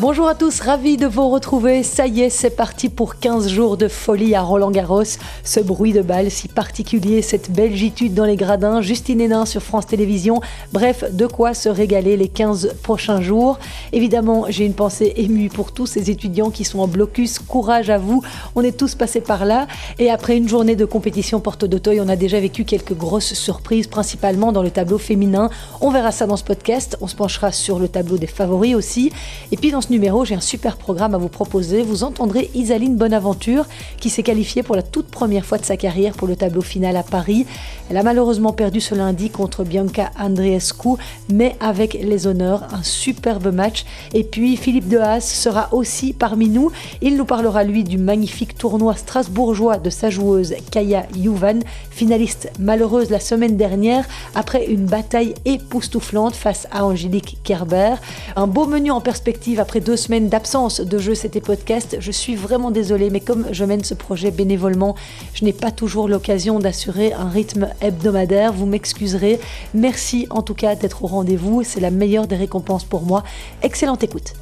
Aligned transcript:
Bonjour 0.00 0.28
à 0.28 0.34
tous, 0.34 0.60
ravi 0.60 0.96
de 0.96 1.06
vous 1.06 1.28
retrouver. 1.28 1.82
Ça 1.82 2.06
y 2.06 2.22
est, 2.22 2.30
c'est 2.30 2.56
parti 2.56 2.88
pour 2.88 3.16
15 3.16 3.48
jours 3.48 3.76
de 3.76 3.86
folie 3.86 4.34
à 4.34 4.40
Roland-Garros. 4.40 5.18
Ce 5.44 5.60
bruit 5.60 5.92
de 5.92 6.00
balle 6.00 6.30
si 6.30 6.48
particulier, 6.48 7.20
cette 7.20 7.50
belgitude 7.50 8.14
dans 8.14 8.24
les 8.24 8.36
gradins, 8.36 8.80
Justine 8.80 9.20
Hénin 9.20 9.44
sur 9.44 9.62
France 9.62 9.86
Télévisions. 9.86 10.40
Bref, 10.72 11.04
de 11.12 11.26
quoi 11.26 11.52
se 11.52 11.68
régaler 11.68 12.16
les 12.16 12.28
15 12.28 12.76
prochains 12.82 13.20
jours. 13.20 13.58
Évidemment, 13.92 14.46
j'ai 14.48 14.64
une 14.64 14.72
pensée 14.72 15.12
émue 15.16 15.50
pour 15.50 15.72
tous 15.72 15.84
ces 15.84 16.10
étudiants 16.10 16.48
qui 16.48 16.64
sont 16.64 16.78
en 16.78 16.88
blocus. 16.88 17.38
Courage 17.38 17.90
à 17.90 17.98
vous, 17.98 18.22
on 18.54 18.62
est 18.62 18.78
tous 18.78 18.94
passés 18.94 19.20
par 19.20 19.44
là. 19.44 19.66
Et 19.98 20.10
après 20.10 20.34
une 20.34 20.48
journée 20.48 20.76
de 20.76 20.86
compétition 20.86 21.40
porte 21.40 21.66
d'Auteuil, 21.66 22.00
on 22.00 22.08
a 22.08 22.16
déjà 22.16 22.40
vécu 22.40 22.64
quelques 22.64 22.96
grosses 22.96 23.34
surprises, 23.34 23.86
principalement 23.86 24.50
dans 24.50 24.62
le 24.62 24.70
tableau 24.70 24.96
féminin. 24.96 25.50
On 25.82 25.90
verra 25.90 26.10
ça 26.10 26.26
dans 26.26 26.38
ce 26.38 26.44
podcast. 26.44 26.96
On 27.02 27.06
se 27.06 27.16
penchera 27.16 27.52
sur 27.52 27.78
le 27.78 27.88
tableau 27.88 28.16
des 28.16 28.26
favoris 28.26 28.74
aussi. 28.74 29.12
Et 29.52 29.58
puis 29.58 29.70
dans 29.70 29.82
ce 29.82 29.89
numéro, 29.90 30.24
j'ai 30.24 30.34
un 30.34 30.40
super 30.40 30.76
programme 30.76 31.14
à 31.14 31.18
vous 31.18 31.28
proposer. 31.28 31.82
Vous 31.82 32.04
entendrez 32.04 32.50
Isaline 32.54 32.96
Bonaventure 32.96 33.66
qui 33.98 34.08
s'est 34.08 34.22
qualifiée 34.22 34.62
pour 34.62 34.76
la 34.76 34.82
toute 34.82 35.08
première 35.08 35.44
fois 35.44 35.58
de 35.58 35.64
sa 35.64 35.76
carrière 35.76 36.14
pour 36.14 36.28
le 36.28 36.36
tableau 36.36 36.62
final 36.62 36.96
à 36.96 37.02
Paris. 37.02 37.44
Elle 37.90 37.96
a 37.96 38.02
malheureusement 38.02 38.52
perdu 38.52 38.80
ce 38.80 38.94
lundi 38.94 39.30
contre 39.30 39.64
Bianca 39.64 40.10
Andreescu, 40.18 40.90
mais 41.28 41.56
avec 41.60 41.94
les 41.94 42.26
honneurs, 42.28 42.62
un 42.72 42.84
superbe 42.84 43.52
match. 43.52 43.84
Et 44.14 44.22
puis 44.22 44.56
Philippe 44.56 44.88
Dehaas 44.88 45.20
sera 45.20 45.74
aussi 45.74 46.12
parmi 46.12 46.48
nous. 46.48 46.70
Il 47.02 47.16
nous 47.16 47.24
parlera 47.24 47.64
lui 47.64 47.82
du 47.82 47.98
magnifique 47.98 48.56
tournoi 48.56 48.94
strasbourgeois 48.94 49.78
de 49.78 49.90
sa 49.90 50.08
joueuse 50.08 50.54
Kaya 50.70 51.06
Juvan, 51.20 51.58
finaliste 51.90 52.52
malheureuse 52.60 53.10
la 53.10 53.20
semaine 53.20 53.56
dernière 53.56 54.04
après 54.36 54.66
une 54.66 54.86
bataille 54.86 55.34
époustouflante 55.44 56.36
face 56.36 56.68
à 56.70 56.84
Angélique 56.84 57.38
Kerber. 57.42 57.96
Un 58.36 58.46
beau 58.46 58.66
menu 58.66 58.92
en 58.92 59.00
perspective 59.00 59.58
après 59.58 59.79
deux 59.80 59.96
semaines 59.96 60.28
d'absence 60.28 60.80
de 60.80 60.98
jeu, 60.98 61.14
c'était 61.14 61.40
podcast. 61.40 61.96
Je 61.98 62.10
suis 62.12 62.36
vraiment 62.36 62.70
désolée, 62.70 63.10
mais 63.10 63.20
comme 63.20 63.46
je 63.50 63.64
mène 63.64 63.82
ce 63.82 63.94
projet 63.94 64.30
bénévolement, 64.30 64.94
je 65.34 65.44
n'ai 65.44 65.52
pas 65.52 65.70
toujours 65.70 66.06
l'occasion 66.06 66.58
d'assurer 66.58 67.12
un 67.12 67.28
rythme 67.28 67.68
hebdomadaire. 67.80 68.52
Vous 68.52 68.66
m'excuserez. 68.66 69.40
Merci 69.74 70.26
en 70.30 70.42
tout 70.42 70.54
cas 70.54 70.76
d'être 70.76 71.04
au 71.04 71.06
rendez-vous. 71.06 71.62
C'est 71.64 71.80
la 71.80 71.90
meilleure 71.90 72.26
des 72.26 72.36
récompenses 72.36 72.84
pour 72.84 73.02
moi. 73.02 73.24
Excellente 73.62 74.04
écoute. 74.04 74.34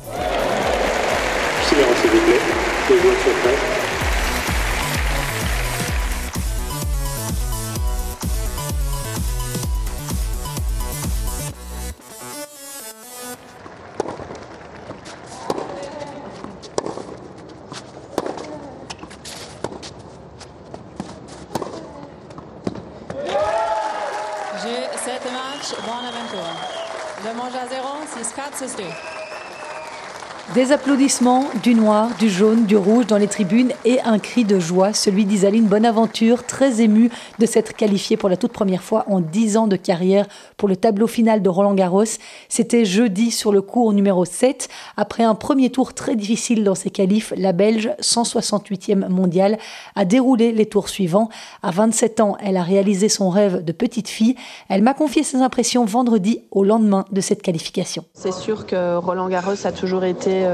Des 30.59 30.73
applaudissements, 30.73 31.45
du 31.63 31.73
noir, 31.77 32.09
du 32.19 32.29
jaune, 32.29 32.67
du 32.67 32.77
rouge 32.77 33.07
dans 33.07 33.17
les 33.17 33.29
tribunes 33.29 33.71
et 33.85 34.01
un 34.01 34.19
cri 34.19 34.45
de 34.45 34.59
joie, 34.59 34.93
celui 34.93 35.25
d'Isaline 35.25 35.67
Bonaventure, 35.67 36.45
très 36.45 36.81
émue 36.81 37.11
de 37.39 37.47
s'être 37.47 37.77
qualifiée 37.77 38.17
pour 38.17 38.29
la 38.29 38.37
toute 38.37 38.53
première 38.53 38.83
fois 38.83 39.05
en 39.07 39.21
10 39.21 39.57
ans 39.57 39.69
de 39.69 39.77
carrière 39.77 40.27
pour 40.57 40.69
le 40.69 40.75
tableau 40.75 41.07
final 41.07 41.43
de 41.43 41.49
Roland 41.49 41.75
Garros. 41.75 42.03
C'était 42.49 42.85
jeudi 42.85 43.31
sur 43.31 43.53
le 43.53 43.63
cours 43.63 43.93
numéro 43.93 44.25
7. 44.25 44.69
Après 44.97 45.23
un 45.23 45.37
premier 45.37 45.71
tour 45.71 45.95
très 45.95 46.17
difficile 46.17 46.65
dans 46.65 46.75
ses 46.75 46.91
qualifs, 46.91 47.33
la 47.37 47.53
Belge, 47.53 47.93
168e 48.01 49.09
mondiale, 49.09 49.59
a 49.95 50.05
déroulé 50.05 50.51
les 50.51 50.67
tours 50.67 50.89
suivants. 50.89 51.29
À 51.63 51.71
27 51.71 52.19
ans, 52.19 52.37
elle 52.43 52.57
a 52.57 52.65
réalisé 52.65 53.09
son 53.09 53.31
rêve 53.31 53.65
de 53.65 53.71
petite 53.71 54.09
fille. 54.09 54.35
Elle 54.69 54.83
m'a 54.83 54.95
confié 54.95 55.23
ses 55.23 55.37
impressions 55.37 55.85
vendredi 55.85 56.41
au 56.51 56.65
lendemain 56.65 57.05
de 57.13 57.21
cette 57.21 57.43
qualification. 57.43 58.05
C'est 58.15 58.35
sûr 58.35 58.67
que 58.67 58.97
Roland 58.97 59.29
Garros 59.29 59.65
a 59.65 59.71
toujours 59.71 60.03
été 60.03 60.48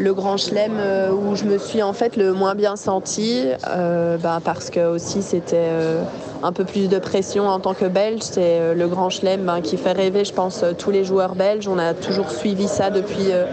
le 0.00 0.14
grand 0.14 0.38
chelem 0.38 0.78
euh, 0.78 1.12
où 1.12 1.36
je 1.36 1.44
me 1.44 1.58
suis 1.58 1.82
en 1.82 1.92
fait 1.92 2.16
le 2.16 2.32
moins 2.32 2.54
bien 2.54 2.76
sentie 2.76 3.44
euh, 3.68 4.16
bah, 4.16 4.40
parce 4.42 4.70
que 4.70 4.88
aussi 4.88 5.20
c'était 5.22 5.56
euh, 5.56 6.02
un 6.42 6.52
peu 6.52 6.64
plus 6.64 6.88
de 6.88 6.98
pression 6.98 7.46
en 7.48 7.60
tant 7.60 7.74
que 7.74 7.84
belge. 7.84 8.22
C'est 8.22 8.40
euh, 8.60 8.74
le 8.74 8.88
grand 8.88 9.10
chelem 9.10 9.42
ben, 9.44 9.60
qui 9.60 9.76
fait 9.76 9.92
rêver 9.92 10.24
je 10.24 10.32
pense 10.32 10.62
euh, 10.62 10.72
tous 10.72 10.90
les 10.90 11.04
joueurs 11.04 11.34
belges. 11.34 11.68
On 11.68 11.78
a 11.78 11.92
toujours 11.92 12.30
suivi 12.30 12.66
ça 12.66 12.88
depuis, 12.88 13.30
euh, 13.30 13.44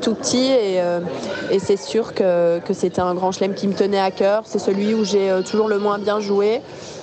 tout 0.00 0.14
petit. 0.14 0.46
Et, 0.46 0.80
euh, 0.80 1.00
c'est 1.58 1.76
sûr 1.76 2.14
que, 2.14 2.60
que 2.60 2.72
c'était 2.72 3.02
un 3.02 3.14
grand 3.14 3.32
chelem 3.32 3.54
qui 3.54 3.68
me 3.68 3.74
tenait 3.74 4.00
à 4.00 4.10
cœur. 4.10 4.42
C'est 4.46 4.58
celui 4.58 4.94
où 4.94 5.04
j'ai 5.04 5.30
euh, 5.30 5.42
toujours 5.42 5.68
le 5.68 5.78
moins 5.78 5.98
bien 5.98 6.18
joué. 6.20 6.56
euh, 6.56 6.93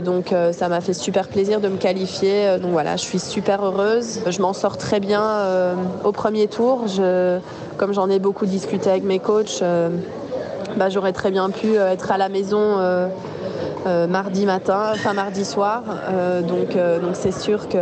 donc 0.00 0.32
euh, 0.32 0.52
ça 0.52 0.68
m'a 0.68 0.80
fait 0.80 0.94
super 0.94 1.28
plaisir 1.28 1.60
de 1.60 1.68
me 1.68 1.76
qualifier. 1.76 2.46
Euh, 2.46 2.58
donc 2.58 2.72
voilà, 2.72 2.96
je 2.96 3.02
suis 3.02 3.18
super 3.18 3.64
heureuse. 3.64 4.20
Je 4.26 4.42
m'en 4.42 4.52
sors 4.52 4.76
très 4.76 5.00
bien 5.00 5.22
euh, 5.22 5.74
au 6.04 6.12
premier 6.12 6.48
tour. 6.48 6.84
Comme 7.76 7.94
j'en 7.94 8.10
ai 8.10 8.18
beaucoup 8.18 8.46
discuté 8.46 8.90
avec 8.90 9.04
mes 9.04 9.18
coachs, 9.18 9.60
euh, 9.62 9.88
bah, 10.76 10.88
j'aurais 10.90 11.12
très 11.12 11.30
bien 11.30 11.50
pu 11.50 11.78
euh, 11.78 11.92
être 11.92 12.12
à 12.12 12.18
la 12.18 12.28
maison 12.28 12.58
euh, 12.58 13.08
euh, 13.86 14.06
mardi 14.06 14.44
matin, 14.44 14.92
enfin 14.92 15.14
mardi 15.14 15.44
soir. 15.44 15.82
Euh, 16.10 16.42
donc 16.42 16.76
euh, 16.76 16.98
c'est 17.14 17.32
sûr 17.32 17.68
que 17.68 17.78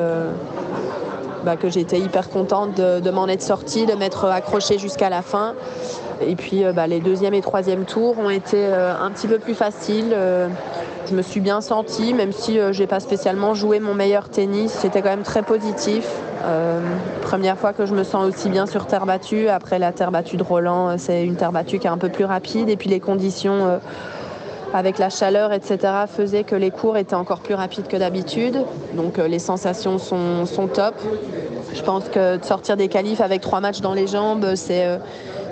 bah, 1.44 1.56
j'étais 1.64 1.98
hyper 1.98 2.28
contente 2.28 2.76
de, 2.76 3.10
m'en 3.10 3.26
être 3.26 3.42
sortie, 3.42 3.86
de 3.86 3.94
m'être 3.94 4.26
accrochée 4.26 4.78
jusqu'à 4.78 5.10
la 5.10 5.22
fin. 5.22 5.54
Et 6.20 6.36
puis 6.36 6.64
euh, 6.64 6.72
bah, 6.72 6.86
les 6.86 7.00
deuxième 7.00 7.34
et 7.34 7.40
troisième 7.40 7.84
tours 7.84 8.18
ont 8.18 8.30
été 8.30 8.56
euh, 8.58 8.92
un 9.00 9.10
petit 9.10 9.26
peu 9.26 9.38
plus 9.38 9.54
faciles. 9.54 10.14
Je 11.08 11.14
me 11.14 11.22
suis 11.22 11.40
bien 11.40 11.62
sentie, 11.62 12.12
même 12.12 12.32
si 12.32 12.58
euh, 12.58 12.72
j'ai 12.72 12.86
pas 12.86 13.00
spécialement 13.00 13.54
joué 13.54 13.80
mon 13.80 13.94
meilleur 13.94 14.28
tennis. 14.28 14.72
C'était 14.72 15.00
quand 15.00 15.08
même 15.08 15.22
très 15.22 15.42
positif. 15.42 16.06
Euh, 16.44 16.80
première 17.22 17.56
fois 17.56 17.72
que 17.72 17.86
je 17.86 17.94
me 17.94 18.04
sens 18.04 18.26
aussi 18.28 18.50
bien 18.50 18.66
sur 18.66 18.86
terre 18.86 19.06
battue. 19.06 19.48
Après 19.48 19.78
la 19.78 19.92
terre 19.92 20.10
battue 20.10 20.36
de 20.36 20.42
Roland, 20.42 20.90
euh, 20.90 20.94
c'est 20.98 21.24
une 21.24 21.36
terre 21.36 21.52
battue 21.52 21.78
qui 21.78 21.86
est 21.86 21.90
un 21.90 21.96
peu 21.96 22.10
plus 22.10 22.26
rapide. 22.26 22.68
Et 22.68 22.76
puis 22.76 22.90
les 22.90 23.00
conditions 23.00 23.80
avec 24.74 24.98
la 24.98 25.08
chaleur, 25.08 25.54
etc., 25.54 25.78
faisaient 26.14 26.44
que 26.44 26.56
les 26.56 26.70
cours 26.70 26.98
étaient 26.98 27.14
encore 27.14 27.40
plus 27.40 27.54
rapides 27.54 27.86
que 27.86 27.96
d'habitude. 27.96 28.62
Donc 28.92 29.16
les 29.16 29.38
sensations 29.38 29.98
sont, 29.98 30.44
sont 30.44 30.66
top. 30.66 30.94
Je 31.72 31.82
pense 31.82 32.04
que 32.10 32.36
de 32.36 32.44
sortir 32.44 32.76
des 32.76 32.88
qualifs 32.88 33.22
avec 33.22 33.40
trois 33.40 33.60
matchs 33.60 33.80
dans 33.80 33.94
les 33.94 34.06
jambes, 34.06 34.56
c'est 34.56 34.98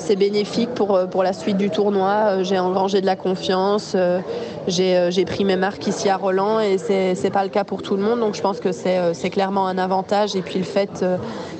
c'est 0.06 0.16
bénéfique 0.16 0.70
pour, 0.70 0.94
euh, 0.94 1.06
pour 1.06 1.24
la 1.24 1.32
suite 1.32 1.56
du 1.56 1.68
tournoi. 1.68 2.10
Euh, 2.26 2.44
J'ai 2.44 2.60
engrangé 2.60 3.00
de 3.00 3.06
la 3.06 3.16
confiance, 3.16 3.94
euh, 3.96 4.20
j'ai 4.68 5.24
pris 5.24 5.44
mes 5.44 5.56
marques 5.56 5.84
ici 5.88 6.08
à 6.08 6.16
Roland 6.16 6.60
et 6.60 6.78
c'est 6.78 7.30
pas 7.30 7.42
le 7.42 7.50
cas 7.50 7.64
pour 7.64 7.82
tout 7.82 7.96
le 7.96 8.02
monde. 8.02 8.20
Donc 8.20 8.34
je 8.34 8.40
pense 8.40 8.60
que 8.60 8.70
c'est 8.72 9.30
clairement 9.30 9.66
un 9.66 9.78
avantage. 9.78 10.36
Et 10.36 10.42
puis 10.42 10.58
le 10.58 10.64
fait 10.64 11.04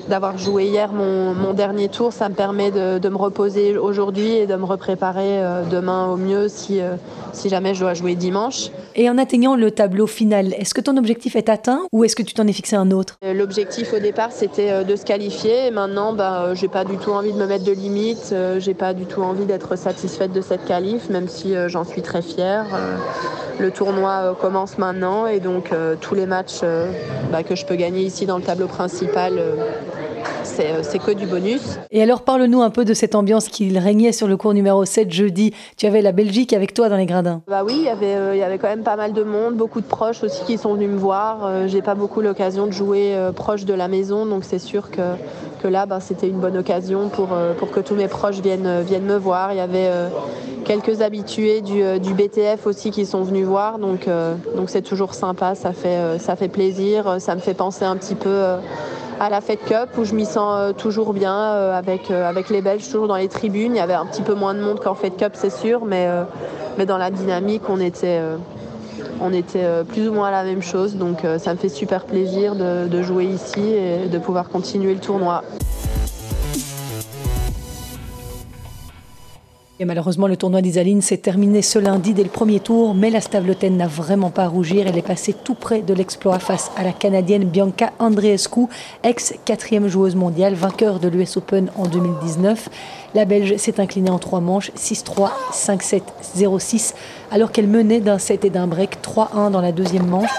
d'avoir 0.09 0.37
joué 0.37 0.65
hier 0.65 0.91
mon, 0.93 1.33
mon 1.33 1.53
dernier 1.53 1.89
tour, 1.89 2.13
ça 2.13 2.29
me 2.29 2.33
permet 2.35 2.71
de, 2.71 2.99
de 2.99 3.09
me 3.09 3.17
reposer 3.17 3.77
aujourd'hui 3.77 4.35
et 4.35 4.47
de 4.47 4.55
me 4.55 4.65
repréparer 4.65 5.43
euh, 5.43 5.63
demain 5.69 6.07
au 6.07 6.17
mieux 6.17 6.47
si, 6.47 6.79
euh, 6.81 6.95
si 7.33 7.49
jamais 7.49 7.73
je 7.73 7.81
dois 7.81 7.93
jouer 7.93 8.15
dimanche. 8.15 8.69
Et 8.95 9.09
en 9.09 9.17
atteignant 9.17 9.55
le 9.55 9.69
tableau 9.71 10.07
final, 10.07 10.53
est-ce 10.53 10.73
que 10.73 10.81
ton 10.81 10.97
objectif 10.97 11.35
est 11.35 11.49
atteint 11.49 11.81
ou 11.91 12.03
est-ce 12.03 12.15
que 12.15 12.23
tu 12.23 12.33
t'en 12.33 12.47
es 12.47 12.53
fixé 12.53 12.75
un 12.75 12.91
autre? 12.91 13.15
Euh, 13.23 13.33
L'objectif 13.33 13.93
au 13.93 13.99
départ 13.99 14.31
c'était 14.31 14.83
de 14.83 14.95
se 14.95 15.03
qualifier 15.05 15.67
et 15.67 15.71
maintenant 15.71 16.13
bah, 16.13 16.53
j'ai 16.53 16.67
pas 16.67 16.83
du 16.83 16.97
tout 16.97 17.11
envie 17.11 17.33
de 17.33 17.37
me 17.37 17.45
mettre 17.45 17.63
de 17.65 17.71
limites, 17.71 18.29
euh, 18.31 18.59
j'ai 18.59 18.73
pas 18.73 18.93
du 18.93 19.05
tout 19.05 19.21
envie 19.21 19.45
d'être 19.45 19.75
satisfaite 19.75 20.31
de 20.31 20.41
cette 20.41 20.65
qualif 20.65 21.09
même 21.09 21.27
si 21.27 21.53
j'en 21.67 21.83
suis 21.83 22.01
très 22.01 22.21
fière. 22.21 22.65
Le 23.59 23.71
tournoi 23.71 24.35
commence 24.39 24.77
maintenant 24.77 25.27
et 25.27 25.39
donc 25.39 25.71
tous 26.01 26.15
les 26.15 26.25
matchs 26.25 26.61
bah, 27.31 27.43
que 27.43 27.55
je 27.55 27.65
peux 27.65 27.75
gagner 27.75 28.01
ici 28.01 28.25
dans 28.25 28.37
le 28.37 28.43
tableau 28.43 28.67
principal 28.67 29.39
c'est 30.43 30.71
euh, 30.71 30.83
c'est 30.83 30.99
que 30.99 31.11
du 31.11 31.25
bonus. 31.25 31.77
Et 31.91 32.01
alors 32.01 32.21
parle-nous 32.21 32.61
un 32.61 32.69
peu 32.69 32.85
de 32.85 32.93
cette 32.93 33.15
ambiance 33.15 33.47
qui 33.49 33.77
régnait 33.77 34.11
sur 34.11 34.27
le 34.27 34.37
cours 34.37 34.53
numéro 34.53 34.85
7 34.85 35.11
jeudi. 35.11 35.53
Tu 35.77 35.85
avais 35.85 36.01
la 36.01 36.11
Belgique 36.11 36.53
avec 36.53 36.73
toi 36.73 36.89
dans 36.89 36.97
les 36.97 37.05
gradins. 37.05 37.41
Bah 37.47 37.63
oui, 37.65 37.75
il 37.77 37.83
y 37.83 37.89
avait, 37.89 38.15
euh, 38.15 38.35
il 38.35 38.39
y 38.39 38.43
avait 38.43 38.57
quand 38.57 38.67
même 38.67 38.83
pas 38.83 38.95
mal 38.95 39.13
de 39.13 39.23
monde, 39.23 39.55
beaucoup 39.55 39.81
de 39.81 39.85
proches 39.85 40.23
aussi 40.23 40.43
qui 40.45 40.57
sont 40.57 40.73
venus 40.73 40.89
me 40.89 40.97
voir. 40.97 41.45
Euh, 41.45 41.67
j'ai 41.67 41.81
pas 41.81 41.95
beaucoup 41.95 42.21
l'occasion 42.21 42.67
de 42.67 42.71
jouer 42.71 43.13
euh, 43.15 43.31
proche 43.31 43.65
de 43.65 43.73
la 43.73 43.87
maison, 43.87 44.25
donc 44.25 44.43
c'est 44.43 44.59
sûr 44.59 44.91
que, 44.91 45.01
que 45.61 45.67
là, 45.67 45.85
bah, 45.85 45.99
c'était 45.99 46.27
une 46.27 46.39
bonne 46.39 46.57
occasion 46.57 47.09
pour, 47.09 47.29
pour 47.57 47.71
que 47.71 47.79
tous 47.79 47.95
mes 47.95 48.07
proches 48.07 48.39
viennent, 48.39 48.81
viennent 48.81 49.05
me 49.05 49.17
voir. 49.17 49.51
Il 49.53 49.57
y 49.57 49.61
avait 49.61 49.89
quelques 50.65 51.01
habitués 51.01 51.61
du, 51.61 51.99
du 51.99 52.13
BTF 52.13 52.65
aussi 52.65 52.91
qui 52.91 53.05
sont 53.05 53.23
venus 53.23 53.45
voir, 53.45 53.79
donc 53.79 54.07
donc 54.55 54.69
c'est 54.69 54.81
toujours 54.81 55.13
sympa, 55.13 55.55
ça 55.55 55.73
fait, 55.73 56.19
ça 56.19 56.35
fait 56.35 56.47
plaisir, 56.47 57.17
ça 57.19 57.35
me 57.35 57.39
fait 57.39 57.53
penser 57.53 57.85
un 57.85 57.95
petit 57.95 58.15
peu. 58.15 58.43
À 59.19 59.29
la 59.29 59.41
Fed 59.41 59.59
Cup 59.65 59.89
où 59.97 60.03
je 60.03 60.13
m'y 60.13 60.25
sens 60.25 60.55
euh, 60.57 60.73
toujours 60.73 61.13
bien 61.13 61.35
euh, 61.35 61.77
avec, 61.77 62.11
euh, 62.11 62.27
avec 62.27 62.49
les 62.49 62.61
Belges, 62.61 62.85
toujours 62.85 63.07
dans 63.07 63.15
les 63.15 63.27
tribunes. 63.27 63.73
Il 63.73 63.77
y 63.77 63.81
avait 63.81 63.93
un 63.93 64.05
petit 64.05 64.21
peu 64.21 64.35
moins 64.35 64.53
de 64.53 64.59
monde 64.59 64.79
qu'en 64.79 64.95
Fed 64.95 65.17
Cup, 65.17 65.33
c'est 65.33 65.51
sûr, 65.51 65.85
mais, 65.85 66.07
dans 66.85 66.97
la 66.97 67.09
dynamique, 67.09 67.63
on 67.69 67.79
était, 67.79 68.21
on 69.19 69.33
était 69.33 69.65
plus 69.87 70.07
ou 70.07 70.13
moins 70.13 70.27
à 70.27 70.31
la 70.31 70.43
même 70.43 70.61
chose. 70.61 70.95
Donc 70.95 71.19
ça 71.39 71.53
me 71.53 71.57
fait 71.57 71.69
super 71.69 72.05
plaisir 72.05 72.55
de, 72.55 72.87
de 72.87 73.01
jouer 73.01 73.25
ici 73.25 73.73
et 73.73 74.07
de 74.07 74.17
pouvoir 74.19 74.49
continuer 74.49 74.93
le 74.93 74.99
tournoi. 74.99 75.43
Et 79.79 79.85
malheureusement, 79.85 80.25
le 80.25 80.35
tournoi 80.35 80.63
d'Isaline 80.63 81.03
s'est 81.03 81.17
terminé 81.17 81.61
ce 81.61 81.77
lundi 81.77 82.15
dès 82.15 82.23
le 82.23 82.29
premier 82.29 82.59
tour, 82.59 82.95
mais 82.95 83.11
la 83.11 83.21
Stavloten 83.21 83.77
n'a 83.77 83.85
vraiment 83.85 84.31
pas 84.31 84.45
à 84.45 84.47
rougir. 84.47 84.87
Elle 84.87 84.97
est 84.97 85.03
passée 85.03 85.35
tout 85.43 85.53
près 85.53 85.81
de 85.81 85.93
l'exploit 85.93 86.39
face 86.39 86.71
à 86.77 86.83
la 86.83 86.91
Canadienne 86.91 87.43
Bianca 87.43 87.91
Andreescu, 87.99 88.61
ex-quatrième 89.03 89.87
joueuse 89.87 90.15
mondiale, 90.15 90.55
vainqueur 90.55 90.99
de 90.99 91.07
l'US 91.07 91.37
Open 91.37 91.69
en 91.77 91.85
2019. 91.85 92.69
La 93.13 93.25
Belge 93.25 93.57
s'est 93.57 93.79
inclinée 93.79 94.09
en 94.09 94.17
trois 94.17 94.41
manches, 94.41 94.71
6-3, 94.75 95.29
5-7, 95.53 96.01
0-6, 96.35 96.95
alors 97.29 97.51
qu'elle 97.51 97.67
menait 97.67 97.99
d'un 97.99 98.17
set 98.17 98.45
et 98.45 98.49
d'un 98.49 98.65
break 98.65 98.97
3-1 99.03 99.51
dans 99.51 99.61
la 99.61 99.71
deuxième 99.71 100.07
manche. 100.07 100.31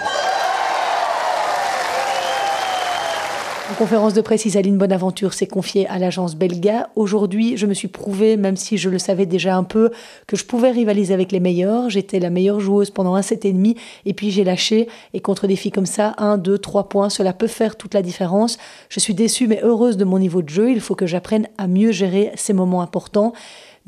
En 3.71 3.75
conférence 3.75 4.15
de 4.15 4.23
presse, 4.23 4.47
Isaline 4.47 4.79
Bonaventure 4.79 5.35
s'est 5.35 5.47
confiée 5.47 5.87
à 5.89 5.99
l'agence 5.99 6.37
Belga. 6.37 6.89
Aujourd'hui, 6.97 7.59
je 7.59 7.67
me 7.67 7.75
suis 7.75 7.89
prouvé, 7.89 8.39
même 8.39 8.57
si 8.57 8.79
je 8.79 8.89
le 8.89 8.99
savais 8.99 9.27
déjà 9.27 9.57
un 9.57 9.63
peu, 9.63 9.91
que 10.27 10.37
je 10.39 10.47
pouvais 10.47 10.71
rivaliser 10.71 11.13
avec 11.13 11.33
les 11.33 11.39
meilleurs. 11.39 11.91
J'étais 11.91 12.19
la 12.19 12.31
meilleure 12.31 12.61
joueuse 12.61 12.89
pendant 12.89 13.15
un 13.15 13.21
set 13.21 13.45
et 13.45 13.53
demi, 13.53 13.77
et 14.07 14.15
puis 14.15 14.31
j'ai 14.31 14.43
lâché. 14.43 14.89
Et 15.13 15.21
contre 15.21 15.47
des 15.47 15.55
filles 15.55 15.71
comme 15.71 15.85
ça, 15.85 16.15
un, 16.17 16.39
deux, 16.39 16.57
trois 16.57 16.89
points, 16.89 17.11
cela 17.11 17.35
peut 17.35 17.47
faire 17.47 17.77
toute 17.77 17.93
la 17.93 18.01
différence. 18.01 18.57
Je 18.89 19.01
suis 19.01 19.15
déçue, 19.15 19.47
mais 19.47 19.61
heureuse 19.63 19.99
de 19.99 20.05
mon 20.05 20.19
niveau 20.19 20.41
de 20.41 20.49
jeu. 20.49 20.71
Il 20.71 20.81
faut 20.81 20.95
que 20.95 21.07
j'apprenne 21.07 21.47
à 21.59 21.67
mieux 21.67 21.93
gérer 21.93 22.33
ces 22.37 22.55
moments 22.55 22.81
importants. 22.81 23.35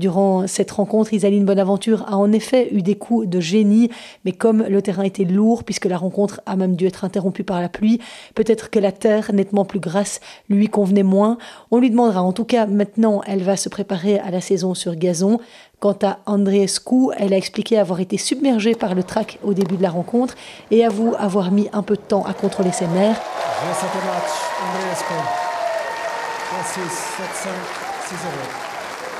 Durant 0.00 0.47
cette 0.47 0.70
rencontre, 0.70 1.12
Isaline 1.12 1.44
Bonaventure 1.44 2.06
a 2.08 2.17
en 2.17 2.32
effet 2.32 2.70
eu 2.73 2.81
des 2.81 2.94
coups 2.94 3.29
de 3.29 3.38
génie, 3.38 3.91
mais 4.25 4.32
comme 4.32 4.64
le 4.67 4.81
terrain 4.81 5.02
était 5.02 5.25
lourd, 5.25 5.62
puisque 5.62 5.85
la 5.85 5.99
rencontre 5.99 6.41
a 6.47 6.56
même 6.56 6.75
dû 6.75 6.87
être 6.87 7.05
interrompue 7.05 7.44
par 7.44 7.61
la 7.61 7.69
pluie, 7.69 8.00
peut-être 8.35 8.70
que 8.70 8.79
la 8.79 8.93
terre, 8.93 9.31
nettement 9.35 9.67
plus 9.67 9.79
grasse, 9.79 10.20
lui 10.49 10.69
convenait 10.69 11.02
moins. 11.02 11.37
On 11.70 11.76
lui 11.76 11.91
demandera, 11.91 12.23
en 12.23 12.32
tout 12.32 12.47
cas 12.47 12.64
maintenant, 12.64 13.20
elle 13.26 13.43
va 13.43 13.58
se 13.58 13.69
préparer 13.69 14.19
à 14.19 14.31
la 14.31 14.41
saison 14.41 14.73
sur 14.73 14.97
gazon. 14.97 15.38
Quant 15.81 15.99
à 16.03 16.20
Andreescu, 16.25 17.11
elle 17.19 17.35
a 17.35 17.37
expliqué 17.37 17.76
avoir 17.76 18.00
été 18.00 18.17
submergée 18.17 18.75
par 18.75 18.94
le 18.94 19.03
track 19.03 19.38
au 19.44 19.53
début 19.53 19.76
de 19.76 19.82
la 19.82 19.91
rencontre 19.91 20.35
et 20.70 20.82
avoue 20.82 21.14
avoir 21.19 21.50
mis 21.50 21.69
un 21.75 21.82
peu 21.82 21.96
de 21.96 22.00
temps 22.00 22.25
à 22.25 22.32
contrôler 22.32 22.73
ses 22.73 22.87
nerfs. 22.87 23.20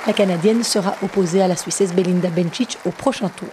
La 0.07 0.15
Canadienne 0.15 0.65
sera 0.65 0.97
opposée 1.03 1.43
à 1.43 1.49
la 1.49 1.57
Suissesse 1.57 1.93
Belinda 1.93 2.31
Bencic 2.31 2.79
au 2.87 2.91
prochain 2.91 3.29
tour. 3.29 3.49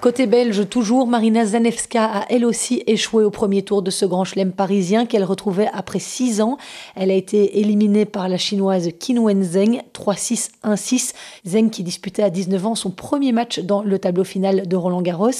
Côté 0.00 0.26
belge, 0.26 0.68
toujours, 0.68 1.06
Marina 1.06 1.46
Zanevska 1.46 2.04
a 2.04 2.26
elle 2.28 2.44
aussi 2.44 2.82
échoué 2.86 3.24
au 3.24 3.30
premier 3.30 3.62
tour 3.62 3.80
de 3.80 3.90
ce 3.90 4.04
grand 4.04 4.24
chelem 4.24 4.52
parisien 4.52 5.06
qu'elle 5.06 5.24
retrouvait 5.24 5.68
après 5.72 6.00
six 6.00 6.42
ans. 6.42 6.58
Elle 6.94 7.10
a 7.10 7.14
été 7.14 7.58
éliminée 7.60 8.04
par 8.04 8.28
la 8.28 8.36
chinoise 8.36 8.90
Qinwen 9.00 9.42
Zheng, 9.42 9.80
3-6, 9.94 10.50
1-6. 10.64 11.14
Zheng 11.46 11.70
qui 11.70 11.82
disputait 11.82 12.22
à 12.22 12.30
19 12.30 12.66
ans 12.66 12.74
son 12.74 12.90
premier 12.90 13.32
match 13.32 13.58
dans 13.60 13.82
le 13.82 13.98
tableau 13.98 14.22
final 14.22 14.68
de 14.68 14.76
Roland 14.76 15.00
Garros. 15.00 15.30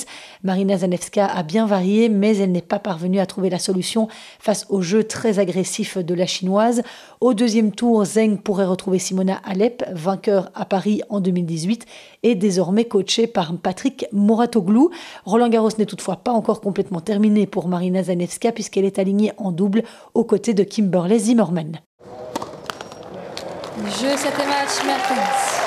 Marina 0.43 0.79
Zanevska 0.79 1.27
a 1.27 1.43
bien 1.43 1.67
varié, 1.67 2.09
mais 2.09 2.39
elle 2.39 2.51
n'est 2.51 2.63
pas 2.63 2.79
parvenue 2.79 3.21
à 3.21 3.27
trouver 3.27 3.51
la 3.51 3.59
solution 3.59 4.09
face 4.41 4.67
au 4.71 4.81
jeu 4.81 5.05
très 5.05 5.39
agressif 5.39 5.99
de 5.99 6.15
la 6.15 6.27
chinoise. 6.27 6.83
Au 7.21 7.35
deuxième 7.35 7.73
tour, 7.73 8.05
Zheng 8.05 8.39
pourrait 8.39 8.65
retrouver 8.65 8.99
Simona 8.99 9.39
Alep, 9.45 9.85
vainqueur 9.93 10.51
à 10.55 10.65
Paris 10.65 11.03
en 11.11 11.21
2018 11.21 11.85
et 12.27 12.35
désormais 12.35 12.87
coachée 12.87 13.29
par 13.29 13.53
Patrick 13.57 14.07
Moratoglou. 14.11 14.91
Roland 15.25 15.49
Garros 15.49 15.71
n'est 15.79 15.87
toutefois 15.87 16.17
pas 16.17 16.33
encore 16.33 16.61
complètement 16.61 17.01
terminé 17.01 17.47
pour 17.47 17.69
Marina 17.69 18.03
Zanevska 18.03 18.51
puisqu'elle 18.51 18.85
est 18.85 18.99
alignée 18.99 19.31
en 19.39 19.53
double 19.53 19.85
aux 20.13 20.25
côtés 20.25 20.53
de 20.53 20.65
Kimberley 20.65 21.21
Zimmerman. 21.21 21.79
Jeu 23.85 24.17
7 24.17 24.33
match 24.39 24.85
Mertens. 24.85 25.67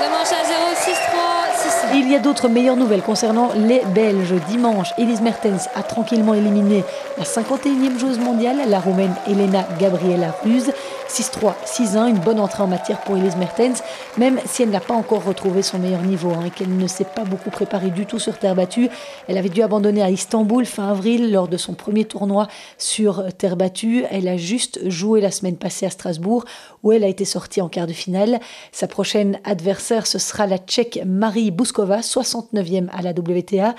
Deux 0.00 0.10
manches 0.10 0.32
à 0.32 0.44
0, 0.44 0.60
6-3, 0.74 1.92
6 1.92 1.98
Il 1.98 2.10
y 2.10 2.16
a 2.16 2.18
d'autres 2.18 2.48
meilleures 2.48 2.76
nouvelles 2.76 3.02
concernant 3.02 3.50
les 3.54 3.82
Belges. 3.94 4.34
Dimanche, 4.48 4.88
Elise 4.98 5.20
Mertens 5.20 5.68
a 5.76 5.84
tranquillement 5.84 6.34
éliminé 6.34 6.82
la 7.16 7.24
51e 7.24 7.98
joueuse 7.98 8.18
mondiale, 8.18 8.62
la 8.66 8.80
Roumaine 8.80 9.14
Elena 9.28 9.64
Gabriela 9.78 10.34
Ruse. 10.42 10.72
6-3, 11.10 11.54
6-1, 11.66 12.08
une 12.10 12.18
bonne 12.18 12.38
entrée 12.38 12.62
en 12.62 12.68
matière 12.68 13.00
pour 13.00 13.16
Elise 13.16 13.34
Mertens, 13.36 13.82
même 14.16 14.38
si 14.46 14.62
elle 14.62 14.70
n'a 14.70 14.80
pas 14.80 14.94
encore 14.94 15.24
retrouvé 15.24 15.62
son 15.62 15.80
meilleur 15.80 16.02
niveau 16.02 16.30
hein, 16.30 16.44
et 16.46 16.50
qu'elle 16.50 16.76
ne 16.76 16.86
s'est 16.86 17.04
pas 17.04 17.24
beaucoup 17.24 17.50
préparée 17.50 17.90
du 17.90 18.06
tout 18.06 18.20
sur 18.20 18.38
terre 18.38 18.54
battue. 18.54 18.88
Elle 19.26 19.36
avait 19.36 19.48
dû 19.48 19.60
abandonner 19.60 20.02
à 20.02 20.10
Istanbul 20.10 20.64
fin 20.64 20.88
avril 20.88 21.32
lors 21.32 21.48
de 21.48 21.56
son 21.56 21.74
premier 21.74 22.04
tournoi 22.04 22.46
sur 22.78 23.24
terre 23.36 23.56
battue. 23.56 24.04
Elle 24.10 24.28
a 24.28 24.36
juste 24.36 24.88
joué 24.88 25.20
la 25.20 25.32
semaine 25.32 25.56
passée 25.56 25.84
à 25.84 25.90
Strasbourg 25.90 26.44
où 26.82 26.92
elle 26.92 27.04
a 27.04 27.08
été 27.08 27.24
sortie 27.24 27.60
en 27.60 27.68
quart 27.68 27.86
de 27.86 27.92
finale. 27.92 28.40
Sa 28.72 28.86
prochaine 28.86 29.38
adversaire, 29.44 30.06
ce 30.06 30.18
sera 30.18 30.46
la 30.46 30.58
Tchèque 30.58 31.00
Marie 31.06 31.50
Bouskova, 31.50 32.00
69e 32.00 32.88
à 32.92 33.02
la 33.02 33.10
WTA. 33.10 33.74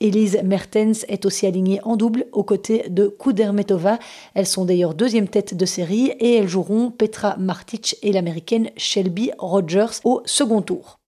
Elise 0.00 0.40
Mertens 0.44 1.04
est 1.08 1.26
aussi 1.26 1.46
alignée 1.46 1.80
en 1.84 1.96
double 1.96 2.26
aux 2.32 2.44
côtés 2.44 2.88
de 2.88 3.08
Kudermetova. 3.08 3.98
Elles 4.34 4.46
sont 4.46 4.64
d'ailleurs 4.64 4.94
deuxième 4.94 5.28
tête 5.28 5.54
de 5.54 5.66
série 5.66 6.12
et 6.20 6.36
elles 6.36 6.48
joueront 6.48 6.90
Petra 6.90 7.36
Martic 7.38 7.96
et 8.02 8.12
l'américaine 8.12 8.70
Shelby 8.76 9.30
Rogers 9.38 10.00
au 10.04 10.22
second 10.24 10.62
tour. 10.62 10.98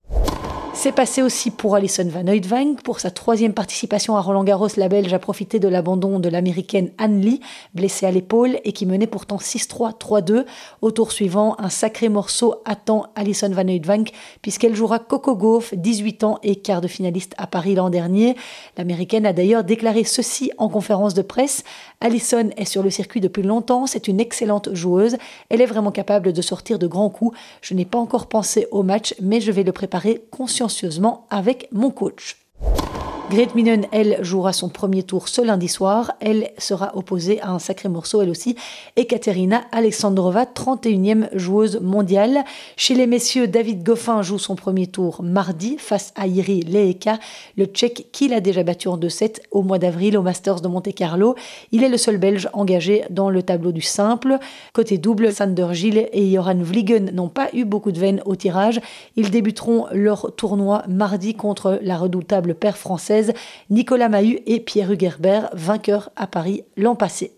C'est 0.81 0.93
passé 0.93 1.23
aussi 1.23 1.51
pour 1.51 1.75
Alison 1.75 2.07
Van 2.07 2.25
Oudvank. 2.29 2.83
Pour 2.83 3.01
sa 3.01 3.11
troisième 3.11 3.53
participation 3.53 4.17
à 4.17 4.21
Roland 4.21 4.45
Garros, 4.45 4.69
la 4.77 4.89
Belge 4.89 5.13
a 5.13 5.19
profité 5.19 5.59
de 5.59 5.67
l'abandon 5.67 6.21
de 6.21 6.29
l'américaine 6.29 6.93
Anne 6.99 7.21
Lee, 7.21 7.41
blessée 7.75 8.07
à 8.07 8.13
l'épaule 8.13 8.61
et 8.63 8.71
qui 8.71 8.87
menait 8.87 9.09
pourtant 9.09 9.39
6-3, 9.39 9.99
3-2. 9.99 10.45
Au 10.81 10.91
tour 10.93 11.11
suivant, 11.11 11.57
un 11.59 11.69
sacré 11.69 12.09
morceau 12.09 12.63
attend 12.65 13.07
Alison 13.17 13.51
Van 13.51 13.67
Oudvank 13.67 14.13
puisqu'elle 14.41 14.77
jouera 14.77 15.01
Coco 15.01 15.35
Gauff, 15.35 15.75
18 15.75 16.23
ans 16.23 16.39
et 16.45 16.55
quart 16.55 16.81
de 16.81 16.87
finaliste 16.87 17.35
à 17.39 17.49
Paris 17.49 17.75
l'an 17.75 17.91
dernier. 17.91 18.37
L'américaine 18.77 19.27
a 19.27 19.33
d'ailleurs 19.33 19.65
déclaré 19.65 20.05
ceci 20.05 20.53
en 20.59 20.69
conférence 20.69 21.13
de 21.13 21.23
presse. 21.23 21.65
Alison 22.01 22.51
est 22.57 22.65
sur 22.67 22.85
le 22.85 22.91
circuit 22.91 23.21
depuis 23.21 23.43
longtemps, 23.43 23.89
c'est 23.89 24.07
une 24.07 24.21
excellente 24.21 24.73
joueuse. 24.75 25.17
Elle 25.49 25.61
est 25.61 25.67
vraiment 25.67 25.91
capable 25.91 26.33
de 26.33 26.41
sortir 26.41 26.79
de 26.79 26.87
grands 26.87 27.11
coups. 27.11 27.37
Je 27.63 27.75
n'ai 27.75 27.85
pas 27.85 27.99
encore 27.99 28.29
pensé 28.29 28.69
au 28.71 28.85
match, 28.85 29.17
mais 29.21 29.41
je 29.41 29.51
vais 29.51 29.65
le 29.65 29.73
préparer 29.73 30.23
avec 31.31 31.69
mon 31.73 31.91
coach. 31.91 32.37
Grete 33.31 33.55
Minen, 33.55 33.87
elle, 33.93 34.21
jouera 34.23 34.55
son 34.55 34.71
premier 34.71 35.03
tour 35.03 35.29
ce 35.29 35.43
lundi 35.43 35.69
soir. 35.69 36.13
Elle 36.19 36.51
sera 36.57 36.97
opposée 36.97 37.43
à 37.43 37.51
un 37.51 37.59
sacré 37.59 37.91
morceau, 37.91 38.23
elle 38.23 38.31
aussi, 38.31 38.57
Ekaterina 38.97 39.65
Alexandrova, 39.71 40.45
31e 40.45 41.29
joueuse 41.37 41.79
mondiale. 41.83 42.43
Chez 42.79 42.95
les 42.95 43.07
messieurs, 43.07 43.47
David 43.47 43.83
Goffin 43.83 44.23
joue 44.23 44.39
son 44.39 44.57
premier 44.57 44.87
tour 44.87 45.23
mardi 45.23 45.77
face 45.77 46.15
à 46.17 46.27
Iri 46.27 46.63
Leeka, 46.63 47.19
le 47.59 47.67
tchèque 47.67 48.07
qui 48.13 48.29
l'a 48.29 48.41
déjà 48.41 48.63
battu 48.63 48.89
en 48.89 48.97
2-7 48.97 49.41
au 49.51 49.61
mois 49.61 49.79
d'avril 49.79 50.17
au 50.17 50.23
Masters 50.23 50.63
de 50.63 50.69
Monte-Carlo. 50.69 51.35
Il 51.71 51.85
est 51.85 51.91
le 51.91 51.99
seul 51.99 52.17
belge 52.17 52.49
engagé 52.55 53.05
dans 53.11 53.29
le 53.29 53.43
tableau 53.43 53.73
du 53.73 53.83
simple. 53.83 54.39
Côté 54.73 54.97
double, 54.97 55.35
Sander 55.35 55.69
Gilles 55.73 56.09
et 56.15 56.33
Joran 56.33 56.63
Vliegen 56.63 57.11
n'ont 57.13 57.29
pas 57.29 57.51
eu 57.53 57.67
beaucoup 57.67 57.93
de 57.93 58.01
veine 58.01 58.23
au 58.25 58.37
tirage. 58.37 58.81
Ils 59.17 59.31
débuteront 59.31 59.85
leur 59.93 60.35
tournoi 60.35 60.83
mardi 60.89 61.35
contre 61.35 61.79
la 61.83 61.99
redoutable 61.99 62.55
paire 62.55 62.79
française 62.79 63.18
Nicolas 63.71 64.09
Mahut 64.09 64.41
et 64.47 64.61
Pierre 64.61 64.93
Hugerbert, 64.93 65.51
vainqueurs 65.53 66.11
à 66.17 66.27
Paris 66.27 66.65
l'an 66.77 66.95
passé. 66.95 67.33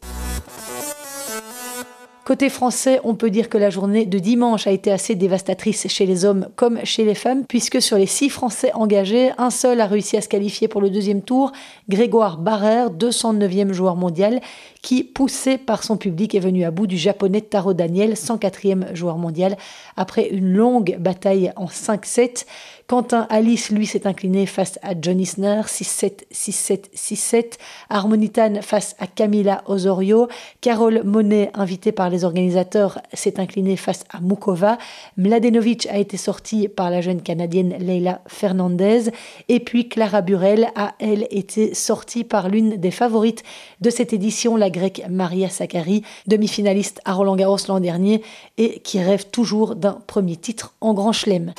Côté 2.30 2.48
français, 2.48 3.00
on 3.02 3.16
peut 3.16 3.28
dire 3.28 3.48
que 3.48 3.58
la 3.58 3.70
journée 3.70 4.06
de 4.06 4.20
dimanche 4.20 4.68
a 4.68 4.70
été 4.70 4.92
assez 4.92 5.16
dévastatrice 5.16 5.88
chez 5.88 6.06
les 6.06 6.24
hommes 6.24 6.46
comme 6.54 6.78
chez 6.84 7.04
les 7.04 7.16
femmes, 7.16 7.44
puisque 7.44 7.82
sur 7.82 7.98
les 7.98 8.06
six 8.06 8.28
Français 8.28 8.70
engagés, 8.72 9.32
un 9.36 9.50
seul 9.50 9.80
a 9.80 9.86
réussi 9.86 10.16
à 10.16 10.20
se 10.20 10.28
qualifier 10.28 10.68
pour 10.68 10.80
le 10.80 10.90
deuxième 10.90 11.22
tour, 11.22 11.50
Grégoire 11.88 12.38
Barrère, 12.38 12.90
209e 12.90 13.72
joueur 13.72 13.96
mondial, 13.96 14.40
qui, 14.80 15.02
poussé 15.02 15.58
par 15.58 15.82
son 15.82 15.96
public, 15.96 16.36
est 16.36 16.40
venu 16.40 16.62
à 16.62 16.70
bout 16.70 16.86
du 16.86 16.96
japonais 16.96 17.40
Taro 17.40 17.74
Daniel, 17.74 18.12
104e 18.12 18.94
joueur 18.94 19.18
mondial, 19.18 19.56
après 19.96 20.28
une 20.28 20.52
longue 20.52 20.98
bataille 21.00 21.52
en 21.56 21.66
5-7. 21.66 22.46
Quentin 22.90 23.28
Alice, 23.30 23.70
lui, 23.70 23.86
s'est 23.86 24.08
incliné 24.08 24.46
face 24.46 24.80
à 24.82 25.00
Johnny 25.00 25.22
Isner, 25.22 25.60
6-7, 25.64 26.24
6-7, 26.34 26.90
6-7. 26.92 27.52
Harmonitan 27.88 28.62
face 28.62 28.96
à 28.98 29.06
Camila 29.06 29.62
Osorio. 29.66 30.26
Carole 30.60 31.02
Monet, 31.04 31.52
invitée 31.54 31.92
par 31.92 32.10
les 32.10 32.24
organisateurs, 32.24 32.98
s'est 33.12 33.38
inclinée 33.38 33.76
face 33.76 34.02
à 34.12 34.20
Mukova. 34.20 34.76
Mladenovic 35.16 35.86
a 35.86 35.98
été 35.98 36.16
sortie 36.16 36.66
par 36.66 36.90
la 36.90 37.00
jeune 37.00 37.22
Canadienne 37.22 37.76
Leila 37.78 38.22
Fernandez. 38.26 39.12
Et 39.48 39.60
puis 39.60 39.88
Clara 39.88 40.20
Burel 40.20 40.66
a, 40.74 40.94
elle, 40.98 41.28
été 41.30 41.74
sortie 41.74 42.24
par 42.24 42.48
l'une 42.48 42.76
des 42.76 42.90
favorites 42.90 43.44
de 43.80 43.90
cette 43.90 44.12
édition, 44.12 44.56
la 44.56 44.68
grecque 44.68 45.02
Maria 45.08 45.48
Sakkari, 45.48 46.02
demi-finaliste 46.26 47.00
à 47.04 47.12
Roland 47.12 47.36
Garros 47.36 47.58
l'an 47.68 47.78
dernier 47.78 48.20
et 48.58 48.80
qui 48.80 49.00
rêve 49.00 49.26
toujours 49.30 49.76
d'un 49.76 50.00
premier 50.08 50.34
titre 50.34 50.74
en 50.80 50.92
Grand 50.92 51.12
Chelem. 51.12 51.54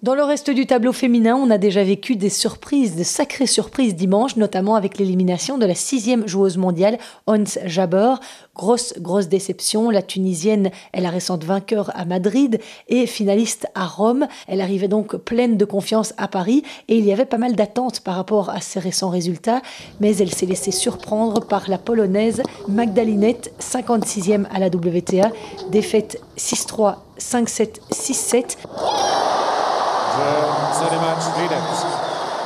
Dans 0.00 0.14
le 0.14 0.22
reste 0.22 0.48
du 0.50 0.64
tableau 0.64 0.92
féminin, 0.92 1.34
on 1.34 1.50
a 1.50 1.58
déjà 1.58 1.82
vécu 1.82 2.14
des 2.14 2.28
surprises, 2.28 2.94
de 2.94 3.02
sacrées 3.02 3.48
surprises 3.48 3.96
dimanche, 3.96 4.36
notamment 4.36 4.76
avec 4.76 4.96
l'élimination 4.96 5.58
de 5.58 5.66
la 5.66 5.74
sixième 5.74 6.28
joueuse 6.28 6.56
mondiale, 6.56 6.98
Ons 7.26 7.58
Jabeur. 7.64 8.20
Grosse, 8.54 8.94
grosse 9.00 9.26
déception. 9.26 9.90
La 9.90 10.02
Tunisienne 10.02 10.70
est 10.92 11.00
la 11.00 11.10
récente 11.10 11.42
vainqueur 11.42 11.90
à 11.96 12.04
Madrid 12.04 12.60
et 12.86 13.06
finaliste 13.06 13.66
à 13.74 13.86
Rome. 13.86 14.28
Elle 14.46 14.60
arrivait 14.60 14.86
donc 14.86 15.16
pleine 15.16 15.56
de 15.56 15.64
confiance 15.64 16.14
à 16.16 16.28
Paris 16.28 16.62
et 16.86 16.96
il 16.96 17.04
y 17.04 17.12
avait 17.12 17.24
pas 17.24 17.38
mal 17.38 17.56
d'attentes 17.56 17.98
par 17.98 18.14
rapport 18.14 18.50
à 18.50 18.60
ses 18.60 18.78
récents 18.78 19.10
résultats, 19.10 19.62
mais 19.98 20.16
elle 20.16 20.32
s'est 20.32 20.46
laissée 20.46 20.70
surprendre 20.70 21.44
par 21.44 21.68
la 21.68 21.76
polonaise 21.76 22.44
Magdalinette, 22.68 23.52
56e 23.58 24.46
à 24.52 24.60
la 24.60 24.68
WTA, 24.68 25.32
défaite 25.72 26.20
6-3, 26.36 26.98
5-7, 27.18 27.80
6-7. 27.90 28.58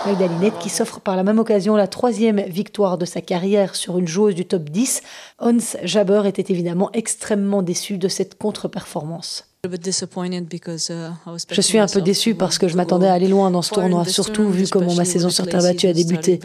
Magdalinette 0.06 0.58
qui 0.58 0.68
s'offre 0.68 1.00
par 1.00 1.14
la 1.16 1.22
même 1.22 1.38
occasion 1.38 1.76
la 1.76 1.86
troisième 1.86 2.40
victoire 2.40 2.98
de 2.98 3.04
sa 3.04 3.20
carrière 3.20 3.76
sur 3.76 3.98
une 3.98 4.08
joueuse 4.08 4.34
du 4.34 4.44
top 4.44 4.64
10. 4.64 5.02
Hans 5.38 5.58
Jaber 5.84 6.22
était 6.26 6.52
évidemment 6.52 6.90
extrêmement 6.92 7.62
déçu 7.62 7.98
de 7.98 8.08
cette 8.08 8.36
contre-performance. 8.36 9.46
Uh, 9.64 9.68
je 11.52 11.60
suis 11.60 11.78
un 11.78 11.86
peu 11.86 12.00
déçu 12.00 12.34
parce 12.34 12.58
que 12.58 12.66
je 12.66 12.76
m'attendais 12.76 13.06
à 13.06 13.12
aller 13.12 13.28
loin 13.28 13.52
dans 13.52 13.62
ce 13.62 13.72
tournoi, 13.72 14.04
surtout 14.06 14.48
vu 14.48 14.66
comment 14.66 14.92
ma 14.94 15.04
saison 15.04 15.30
sur 15.30 15.46
terre 15.46 15.62
battue 15.62 15.86
a 15.86 15.92
débuté. 15.92 16.40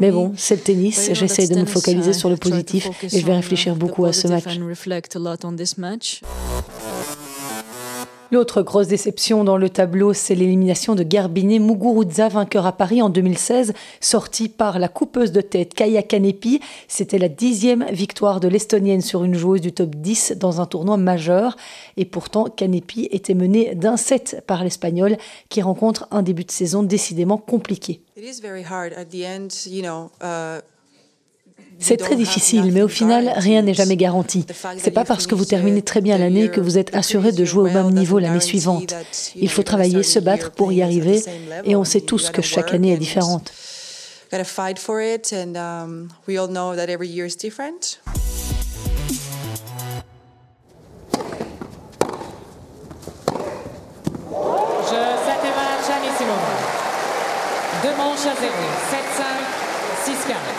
Mais 0.00 0.10
bon, 0.10 0.32
c'est 0.38 0.54
le 0.54 0.62
tennis, 0.62 1.10
j'essaye 1.12 1.50
de 1.50 1.60
me 1.60 1.66
focaliser 1.66 2.14
sur 2.14 2.30
le 2.30 2.36
positif 2.38 2.88
et 3.02 3.20
je 3.20 3.26
vais 3.26 3.34
réfléchir 3.34 3.76
beaucoup 3.76 4.06
à 4.06 4.14
ce 4.14 4.26
match. 4.26 4.58
L'autre 8.32 8.62
grosse 8.62 8.88
déception 8.88 9.44
dans 9.44 9.58
le 9.58 9.68
tableau, 9.68 10.14
c'est 10.14 10.34
l'élimination 10.34 10.94
de 10.94 11.02
Garbine 11.02 11.62
Muguruza, 11.62 12.30
vainqueur 12.30 12.64
à 12.64 12.72
Paris 12.72 13.02
en 13.02 13.10
2016, 13.10 13.74
sortie 14.00 14.48
par 14.48 14.78
la 14.78 14.88
coupeuse 14.88 15.32
de 15.32 15.42
tête 15.42 15.74
Kaya 15.74 16.02
Kanepi. 16.02 16.60
C'était 16.88 17.18
la 17.18 17.28
dixième 17.28 17.84
victoire 17.90 18.40
de 18.40 18.48
l'Estonienne 18.48 19.02
sur 19.02 19.22
une 19.24 19.34
joueuse 19.34 19.60
du 19.60 19.72
top 19.72 19.96
10 19.96 20.36
dans 20.38 20.62
un 20.62 20.64
tournoi 20.64 20.96
majeur. 20.96 21.58
Et 21.98 22.06
pourtant, 22.06 22.44
Kanepi 22.44 23.06
était 23.10 23.34
menée 23.34 23.74
d'un 23.74 23.98
set 23.98 24.42
par 24.46 24.64
l'Espagnol, 24.64 25.18
qui 25.50 25.60
rencontre 25.60 26.08
un 26.10 26.22
début 26.22 26.44
de 26.44 26.52
saison 26.52 26.82
décidément 26.82 27.36
compliqué. 27.36 28.00
C'est 31.82 31.96
très 31.96 32.16
difficile, 32.16 32.70
mais 32.72 32.82
au 32.82 32.88
final, 32.88 33.32
rien 33.36 33.62
n'est 33.62 33.74
jamais 33.74 33.96
garanti. 33.96 34.46
C'est 34.78 34.90
pas 34.90 35.04
parce 35.04 35.26
que 35.26 35.34
vous 35.34 35.44
terminez 35.44 35.82
très 35.82 36.00
bien 36.00 36.16
l'année 36.16 36.48
que 36.48 36.60
vous 36.60 36.78
êtes 36.78 36.94
assuré 36.94 37.32
de 37.32 37.44
jouer 37.44 37.70
au 37.70 37.72
même 37.72 37.90
niveau 37.90 38.18
l'année 38.18 38.40
suivante. 38.40 38.94
Il 39.36 39.50
faut 39.50 39.62
travailler, 39.62 40.02
se 40.02 40.18
battre 40.18 40.52
pour 40.52 40.72
y 40.72 40.82
arriver, 40.82 41.22
et 41.64 41.76
on 41.76 41.84
sait 41.84 42.00
tous 42.00 42.30
que 42.30 42.42
chaque 42.42 42.72
année 42.72 42.92
est 42.92 42.98
différente. 42.98 43.52
Je 44.30 44.36
Deux 57.82 57.96
manches 57.96 58.26
à 58.26 58.34
0, 58.40 58.52
7-5, 58.92 60.30
6-4. 60.30 60.51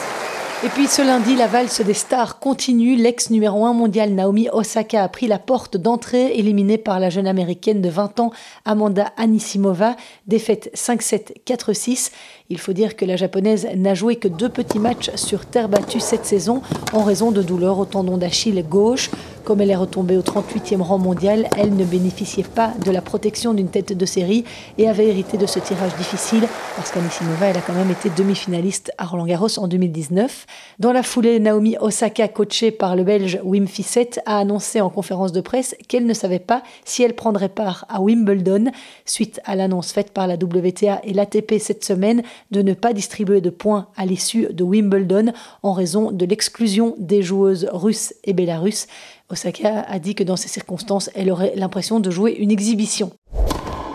Et 0.65 0.69
puis 0.69 0.87
ce 0.87 1.01
lundi, 1.01 1.35
la 1.35 1.47
valse 1.47 1.81
des 1.81 1.93
stars 1.93 2.39
continue. 2.39 2.95
L'ex 2.95 3.29
numéro 3.29 3.65
1 3.65 3.73
mondial 3.73 4.11
Naomi 4.11 4.47
Osaka 4.53 5.03
a 5.03 5.09
pris 5.09 5.27
la 5.27 5.37
porte 5.37 5.75
d'entrée, 5.75 6.37
éliminée 6.37 6.77
par 6.77 7.01
la 7.01 7.09
jeune 7.09 7.27
américaine 7.27 7.81
de 7.81 7.89
20 7.89 8.21
ans 8.21 8.31
Amanda 8.63 9.11
Anisimova, 9.17 9.97
défaite 10.25 10.71
5-7, 10.73 11.43
4-6. 11.45 12.11
Il 12.49 12.59
faut 12.59 12.73
dire 12.73 12.97
que 12.97 13.05
la 13.05 13.15
japonaise 13.15 13.67
n'a 13.75 13.93
joué 13.93 14.17
que 14.17 14.27
deux 14.27 14.49
petits 14.49 14.79
matchs 14.79 15.11
sur 15.15 15.45
terre 15.45 15.69
battue 15.69 16.01
cette 16.01 16.25
saison 16.25 16.61
en 16.91 17.03
raison 17.03 17.31
de 17.31 17.41
douleurs 17.41 17.79
au 17.79 17.85
tendon 17.85 18.17
d'Achille 18.17 18.63
gauche. 18.67 19.09
Comme 19.43 19.59
elle 19.59 19.71
est 19.71 19.75
retombée 19.75 20.15
au 20.15 20.21
38e 20.21 20.81
rang 20.81 20.97
mondial, 20.97 21.49
elle 21.57 21.75
ne 21.75 21.83
bénéficiait 21.83 22.45
pas 22.45 22.71
de 22.85 22.91
la 22.91 23.01
protection 23.01 23.53
d'une 23.53 23.67
tête 23.67 23.91
de 23.91 24.05
série 24.05 24.45
et 24.77 24.87
avait 24.87 25.07
hérité 25.07 25.37
de 25.37 25.45
ce 25.45 25.59
tirage 25.59 25.93
difficile 25.97 26.47
parce 26.77 26.91
qu'Anisimova, 26.91 27.47
elle 27.47 27.57
a 27.57 27.61
quand 27.61 27.73
même 27.73 27.91
été 27.91 28.09
demi-finaliste 28.09 28.91
à 28.97 29.05
Roland 29.05 29.25
Garros 29.25 29.59
en 29.59 29.67
2019. 29.67 30.45
Dans 30.79 30.93
la 30.93 31.03
foulée, 31.03 31.41
Naomi 31.41 31.75
Osaka, 31.81 32.29
coachée 32.29 32.71
par 32.71 32.95
le 32.95 33.03
Belge 33.03 33.39
Wim 33.43 33.67
Fissette, 33.67 34.21
a 34.25 34.37
annoncé 34.37 34.79
en 34.79 34.89
conférence 34.89 35.33
de 35.33 35.41
presse 35.41 35.75
qu'elle 35.89 36.05
ne 36.05 36.13
savait 36.13 36.39
pas 36.39 36.63
si 36.85 37.03
elle 37.03 37.15
prendrait 37.15 37.49
part 37.49 37.85
à 37.89 38.01
Wimbledon 38.01 38.71
suite 39.05 39.41
à 39.43 39.57
l'annonce 39.57 39.91
faite 39.91 40.11
par 40.11 40.27
la 40.27 40.35
WTA 40.35 41.01
et 41.03 41.13
l'ATP 41.13 41.55
cette 41.59 41.83
semaine 41.83 42.21
de 42.51 42.61
ne 42.61 42.73
pas 42.73 42.93
distribuer 42.93 43.41
de 43.41 43.49
points 43.49 43.87
à 43.95 44.05
l'issue 44.05 44.47
de 44.51 44.63
Wimbledon 44.63 45.33
en 45.61 45.73
raison 45.73 46.11
de 46.11 46.25
l'exclusion 46.25 46.95
des 46.97 47.21
joueuses 47.21 47.67
russes 47.71 48.13
et 48.23 48.33
bélarusses. 48.33 48.87
Osaka 49.29 49.81
a 49.81 49.99
dit 49.99 50.15
que 50.15 50.23
dans 50.23 50.35
ces 50.35 50.49
circonstances, 50.49 51.09
elle 51.15 51.31
aurait 51.31 51.53
l'impression 51.55 51.99
de 51.99 52.11
jouer 52.11 52.33
une 52.33 52.51
exhibition. 52.51 53.11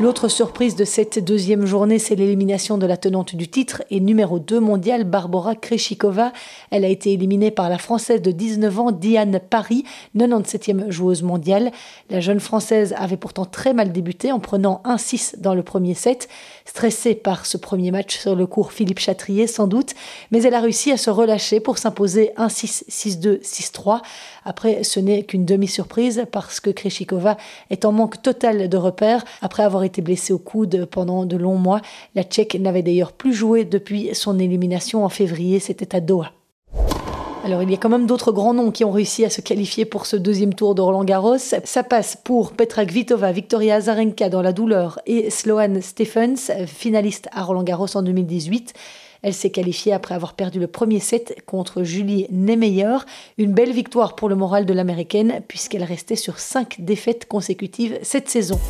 L'autre 0.00 0.28
surprise 0.28 0.76
de 0.76 0.84
cette 0.84 1.18
deuxième 1.18 1.66
journée, 1.66 1.98
c'est 1.98 2.14
l'élimination 2.14 2.78
de 2.78 2.86
la 2.86 2.96
tenante 2.96 3.34
du 3.34 3.48
titre 3.48 3.82
et 3.90 3.98
numéro 3.98 4.38
2 4.38 4.60
mondial, 4.60 5.02
Barbara 5.02 5.56
Kreshikova. 5.56 6.32
Elle 6.70 6.84
a 6.84 6.88
été 6.88 7.12
éliminée 7.12 7.50
par 7.50 7.68
la 7.68 7.78
Française 7.78 8.22
de 8.22 8.30
19 8.30 8.78
ans, 8.78 8.92
Diane 8.92 9.40
Paris, 9.50 9.82
97e 10.16 10.88
joueuse 10.88 11.24
mondiale. 11.24 11.72
La 12.10 12.20
jeune 12.20 12.38
Française 12.38 12.94
avait 12.96 13.16
pourtant 13.16 13.44
très 13.44 13.74
mal 13.74 13.90
débuté 13.90 14.30
en 14.30 14.38
prenant 14.38 14.82
1-6 14.84 15.40
dans 15.40 15.54
le 15.54 15.64
premier 15.64 15.94
set. 15.94 16.28
Stressée 16.68 17.14
par 17.14 17.46
ce 17.46 17.56
premier 17.56 17.90
match 17.90 18.18
sur 18.18 18.36
le 18.36 18.46
cours 18.46 18.72
Philippe 18.72 18.98
Chatrier 18.98 19.46
sans 19.46 19.66
doute, 19.66 19.94
mais 20.30 20.42
elle 20.42 20.52
a 20.52 20.60
réussi 20.60 20.92
à 20.92 20.98
se 20.98 21.08
relâcher 21.08 21.60
pour 21.60 21.78
s'imposer 21.78 22.32
1-6, 22.36 22.84
6-2, 22.90 23.40
6-3. 23.40 24.02
Après, 24.44 24.84
ce 24.84 25.00
n'est 25.00 25.22
qu'une 25.22 25.46
demi-surprise 25.46 26.26
parce 26.30 26.60
que 26.60 26.68
Kreshikova 26.68 27.38
est 27.70 27.86
en 27.86 27.92
manque 27.92 28.20
total 28.20 28.68
de 28.68 28.76
repères 28.76 29.24
après 29.40 29.62
avoir 29.62 29.82
été 29.82 30.02
blessée 30.02 30.34
au 30.34 30.38
coude 30.38 30.86
pendant 30.90 31.24
de 31.24 31.38
longs 31.38 31.56
mois. 31.56 31.80
La 32.14 32.22
Tchèque 32.22 32.56
n'avait 32.56 32.82
d'ailleurs 32.82 33.12
plus 33.12 33.32
joué 33.32 33.64
depuis 33.64 34.14
son 34.14 34.38
élimination 34.38 35.06
en 35.06 35.08
février, 35.08 35.60
c'était 35.60 35.96
à 35.96 36.00
Doha. 36.00 36.32
Alors 37.48 37.62
il 37.62 37.70
y 37.70 37.74
a 37.74 37.78
quand 37.78 37.88
même 37.88 38.04
d'autres 38.04 38.30
grands 38.30 38.52
noms 38.52 38.70
qui 38.70 38.84
ont 38.84 38.90
réussi 38.90 39.24
à 39.24 39.30
se 39.30 39.40
qualifier 39.40 39.86
pour 39.86 40.04
ce 40.04 40.16
deuxième 40.16 40.52
tour 40.52 40.74
de 40.74 40.82
Roland 40.82 41.02
Garros. 41.02 41.38
Ça 41.38 41.82
passe 41.82 42.14
pour 42.14 42.52
Petra 42.52 42.84
Kvitova, 42.84 43.32
Victoria 43.32 43.76
Azarenka 43.76 44.28
dans 44.28 44.42
la 44.42 44.52
douleur 44.52 45.00
et 45.06 45.30
Sloane 45.30 45.80
Stephens, 45.80 46.52
finaliste 46.66 47.26
à 47.32 47.42
Roland 47.42 47.62
Garros 47.62 47.96
en 47.96 48.02
2018. 48.02 48.74
Elle 49.22 49.32
s'est 49.32 49.48
qualifiée 49.48 49.94
après 49.94 50.14
avoir 50.14 50.34
perdu 50.34 50.60
le 50.60 50.66
premier 50.66 51.00
set 51.00 51.38
contre 51.46 51.84
Julie 51.84 52.26
Nemeyer. 52.30 52.98
Une 53.38 53.54
belle 53.54 53.72
victoire 53.72 54.14
pour 54.14 54.28
le 54.28 54.34
moral 54.34 54.66
de 54.66 54.74
l'américaine 54.74 55.40
puisqu'elle 55.48 55.84
restait 55.84 56.16
sur 56.16 56.40
cinq 56.40 56.76
défaites 56.80 57.26
consécutives 57.26 57.98
cette 58.02 58.28
saison. 58.28 58.60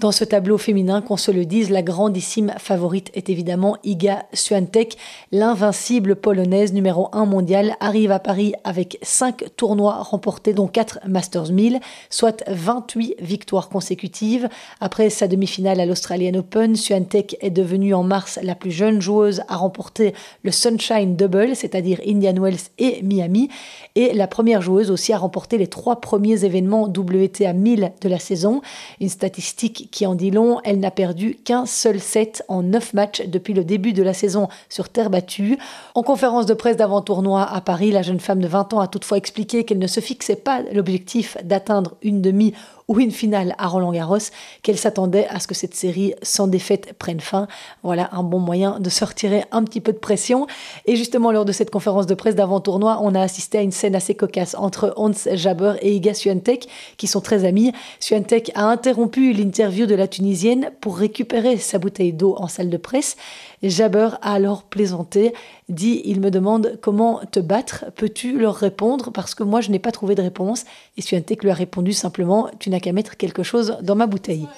Dans 0.00 0.12
ce 0.12 0.22
tableau 0.22 0.58
féminin, 0.58 1.02
qu'on 1.02 1.16
se 1.16 1.32
le 1.32 1.44
dise, 1.44 1.70
la 1.70 1.82
grandissime 1.82 2.54
favorite 2.58 3.10
est 3.14 3.30
évidemment 3.30 3.76
Iga 3.82 4.26
Swiatek. 4.32 4.96
L'invincible 5.32 6.14
polonaise 6.14 6.72
numéro 6.72 7.08
1 7.10 7.24
mondiale 7.24 7.74
arrive 7.80 8.12
à 8.12 8.20
Paris 8.20 8.52
avec 8.62 8.98
5 9.02 9.56
tournois 9.56 9.94
remportés, 9.94 10.52
dont 10.52 10.68
4 10.68 11.00
Masters 11.08 11.50
1000, 11.50 11.80
soit 12.10 12.44
28 12.46 13.16
victoires 13.18 13.68
consécutives. 13.68 14.48
Après 14.80 15.10
sa 15.10 15.26
demi-finale 15.26 15.80
à 15.80 15.86
l'Australian 15.86 16.38
Open, 16.38 16.76
Swiatek 16.76 17.36
est 17.40 17.50
devenue 17.50 17.92
en 17.92 18.04
mars 18.04 18.38
la 18.40 18.54
plus 18.54 18.70
jeune 18.70 19.02
joueuse 19.02 19.42
à 19.48 19.56
remporter 19.56 20.14
le 20.44 20.52
Sunshine 20.52 21.16
Double, 21.16 21.56
c'est-à-dire 21.56 22.00
Indian 22.06 22.40
Wells 22.40 22.70
et 22.78 23.02
Miami, 23.02 23.48
et 23.96 24.14
la 24.14 24.28
première 24.28 24.62
joueuse 24.62 24.92
aussi 24.92 25.12
à 25.12 25.18
remporter 25.18 25.58
les 25.58 25.66
trois 25.66 26.00
premiers 26.00 26.44
événements 26.44 26.84
WTA 26.84 27.52
1000 27.52 27.94
de 28.00 28.08
la 28.08 28.20
saison. 28.20 28.62
Une 29.00 29.08
statistique 29.08 29.87
qui 29.90 30.06
en 30.06 30.14
dit 30.14 30.30
long. 30.30 30.60
Elle 30.64 30.80
n'a 30.80 30.90
perdu 30.90 31.34
qu'un 31.44 31.66
seul 31.66 32.00
set 32.00 32.44
en 32.48 32.62
neuf 32.62 32.94
matchs 32.94 33.22
depuis 33.26 33.54
le 33.54 33.64
début 33.64 33.92
de 33.92 34.02
la 34.02 34.14
saison 34.14 34.48
sur 34.68 34.88
terre 34.88 35.10
battue. 35.10 35.58
En 35.94 36.02
conférence 36.02 36.46
de 36.46 36.54
presse 36.54 36.76
d'avant-tournoi 36.76 37.42
à 37.42 37.60
Paris, 37.60 37.90
la 37.90 38.02
jeune 38.02 38.20
femme 38.20 38.40
de 38.40 38.48
20 38.48 38.74
ans 38.74 38.80
a 38.80 38.88
toutefois 38.88 39.18
expliqué 39.18 39.64
qu'elle 39.64 39.78
ne 39.78 39.86
se 39.86 40.00
fixait 40.00 40.36
pas 40.36 40.62
l'objectif 40.72 41.36
d'atteindre 41.42 41.96
une 42.02 42.22
demi 42.22 42.54
ou 42.88 42.98
une 43.00 43.10
finale 43.10 43.54
à 43.58 43.68
Roland 43.68 43.92
Garros, 43.92 44.16
qu'elle 44.62 44.78
s'attendait 44.78 45.26
à 45.28 45.40
ce 45.40 45.46
que 45.46 45.54
cette 45.54 45.74
série 45.74 46.14
sans 46.22 46.46
défaite 46.46 46.94
prenne 46.98 47.20
fin. 47.20 47.46
Voilà 47.82 48.08
un 48.12 48.22
bon 48.22 48.38
moyen 48.38 48.80
de 48.80 48.88
se 48.88 49.04
retirer 49.04 49.44
un 49.52 49.62
petit 49.62 49.82
peu 49.82 49.92
de 49.92 49.98
pression. 49.98 50.46
Et 50.86 50.96
justement, 50.96 51.30
lors 51.30 51.44
de 51.44 51.52
cette 51.52 51.70
conférence 51.70 52.06
de 52.06 52.14
presse 52.14 52.34
d'avant-tournoi, 52.34 52.98
on 53.02 53.14
a 53.14 53.20
assisté 53.20 53.58
à 53.58 53.60
une 53.60 53.72
scène 53.72 53.94
assez 53.94 54.14
cocasse 54.14 54.54
entre 54.58 54.94
Hans 54.96 55.12
Jaber 55.34 55.74
et 55.82 55.94
Iga 55.94 56.14
Swiatek, 56.14 56.66
qui 56.96 57.06
sont 57.06 57.20
très 57.20 57.44
amis. 57.44 57.72
Swiatek 58.00 58.52
a 58.54 58.64
interrompu 58.64 59.34
l'interview 59.34 59.77
l'interview 59.78 59.86
de 59.86 59.94
la 59.94 60.08
Tunisienne 60.08 60.70
pour 60.80 60.98
récupérer 60.98 61.56
sa 61.56 61.78
bouteille 61.78 62.12
d'eau 62.12 62.34
en 62.36 62.48
salle 62.48 62.68
de 62.70 62.76
presse. 62.76 63.16
Jabber 63.62 64.08
a 64.22 64.32
alors 64.32 64.64
plaisanté, 64.64 65.32
dit 65.68 66.02
Il 66.04 66.20
me 66.20 66.30
demande 66.30 66.78
comment 66.80 67.20
te 67.30 67.38
battre, 67.40 67.84
peux-tu 67.94 68.38
leur 68.38 68.56
répondre? 68.56 69.12
Parce 69.12 69.34
que 69.34 69.44
moi 69.44 69.60
je 69.60 69.70
n'ai 69.70 69.78
pas 69.78 69.92
trouvé 69.92 70.14
de 70.14 70.22
réponse. 70.22 70.64
Et 70.96 71.02
Swiatek 71.02 71.44
lui 71.44 71.50
a 71.50 71.54
répondu 71.54 71.92
simplement 71.92 72.48
Tu 72.58 72.70
n'as 72.70 72.80
qu'à 72.80 72.92
mettre 72.92 73.16
quelque 73.16 73.42
chose 73.42 73.76
dans 73.82 73.94
ma 73.94 74.06
bouteille. 74.06 74.48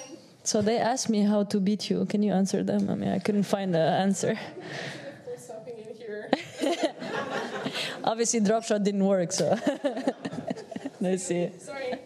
So 0.43 0.61
they 0.61 0.77
asked 0.77 1.09
me 1.09 1.23
how 1.29 1.43
to 1.43 1.59
beat 1.59 1.89
you. 1.89 2.05
Can 2.05 2.23
you 2.23 2.33
answer 2.33 2.65
them? 2.65 2.89
I 2.89 2.95
mean, 2.95 3.13
I 3.13 3.19
couldn't 3.19 3.43
find 3.43 3.73
the 3.73 3.77
answer. 3.77 4.33
Obviously, 8.03 8.39
drop 8.39 8.63
shot 8.63 8.83
didn't 8.83 9.05
work, 9.05 9.31
so 9.31 9.55
let's 10.99 11.23
see. 11.23 11.51
Sorry. 11.59 11.99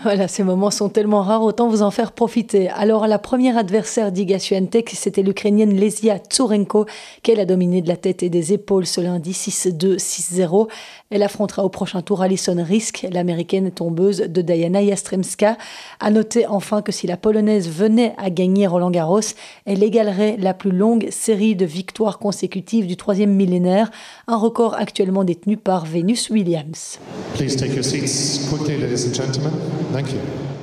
Voilà, 0.00 0.28
ces 0.28 0.44
moments 0.44 0.70
sont 0.70 0.88
tellement 0.88 1.22
rares, 1.22 1.42
autant 1.42 1.68
vous 1.68 1.82
en 1.82 1.90
faire 1.90 2.12
profiter. 2.12 2.68
Alors, 2.68 3.08
la 3.08 3.18
première 3.18 3.58
adversaire 3.58 4.12
d'Iga 4.12 4.38
Swiatek, 4.38 4.90
c'était 4.90 5.22
l'Ukrainienne 5.22 5.74
Lesia 5.74 6.18
Tsurenko, 6.18 6.86
qu'elle 7.24 7.40
a 7.40 7.44
dominé 7.44 7.82
de 7.82 7.88
la 7.88 7.96
tête 7.96 8.22
et 8.22 8.30
des 8.30 8.52
épaules 8.52 8.86
ce 8.86 9.00
lundi 9.00 9.32
6-2, 9.32 9.96
6-0. 9.96 10.68
Elle 11.10 11.24
affrontera 11.24 11.64
au 11.64 11.68
prochain 11.68 12.00
tour 12.00 12.22
Alison 12.22 12.62
Risk, 12.62 13.08
l'américaine 13.10 13.72
tombeuse 13.72 14.18
de 14.18 14.40
Diana 14.40 14.82
Yastremska. 14.82 15.58
À 15.98 16.10
noter 16.12 16.46
enfin 16.46 16.80
que 16.80 16.92
si 16.92 17.08
la 17.08 17.16
polonaise 17.16 17.68
venait 17.68 18.14
à 18.18 18.30
gagner 18.30 18.68
Roland 18.68 18.92
Garros, 18.92 19.34
elle 19.66 19.82
égalerait 19.82 20.36
la 20.38 20.54
plus 20.54 20.70
longue 20.70 21.08
série 21.10 21.56
de 21.56 21.64
victoires 21.64 22.20
consécutives 22.20 22.86
du 22.86 22.96
troisième 22.96 23.34
millénaire, 23.34 23.90
un 24.28 24.36
record 24.36 24.74
actuellement 24.74 25.24
détenu 25.24 25.56
par 25.56 25.86
Venus 25.86 26.30
Williams. 26.30 27.00
Please 27.34 27.56
take 27.56 27.74
your 27.74 27.84
seats 27.84 28.48
quickly, 28.48 28.76
ladies 28.78 29.04
and 29.08 29.14
gentlemen. 29.14 29.87
Thank 29.90 30.12
you. 30.12 30.57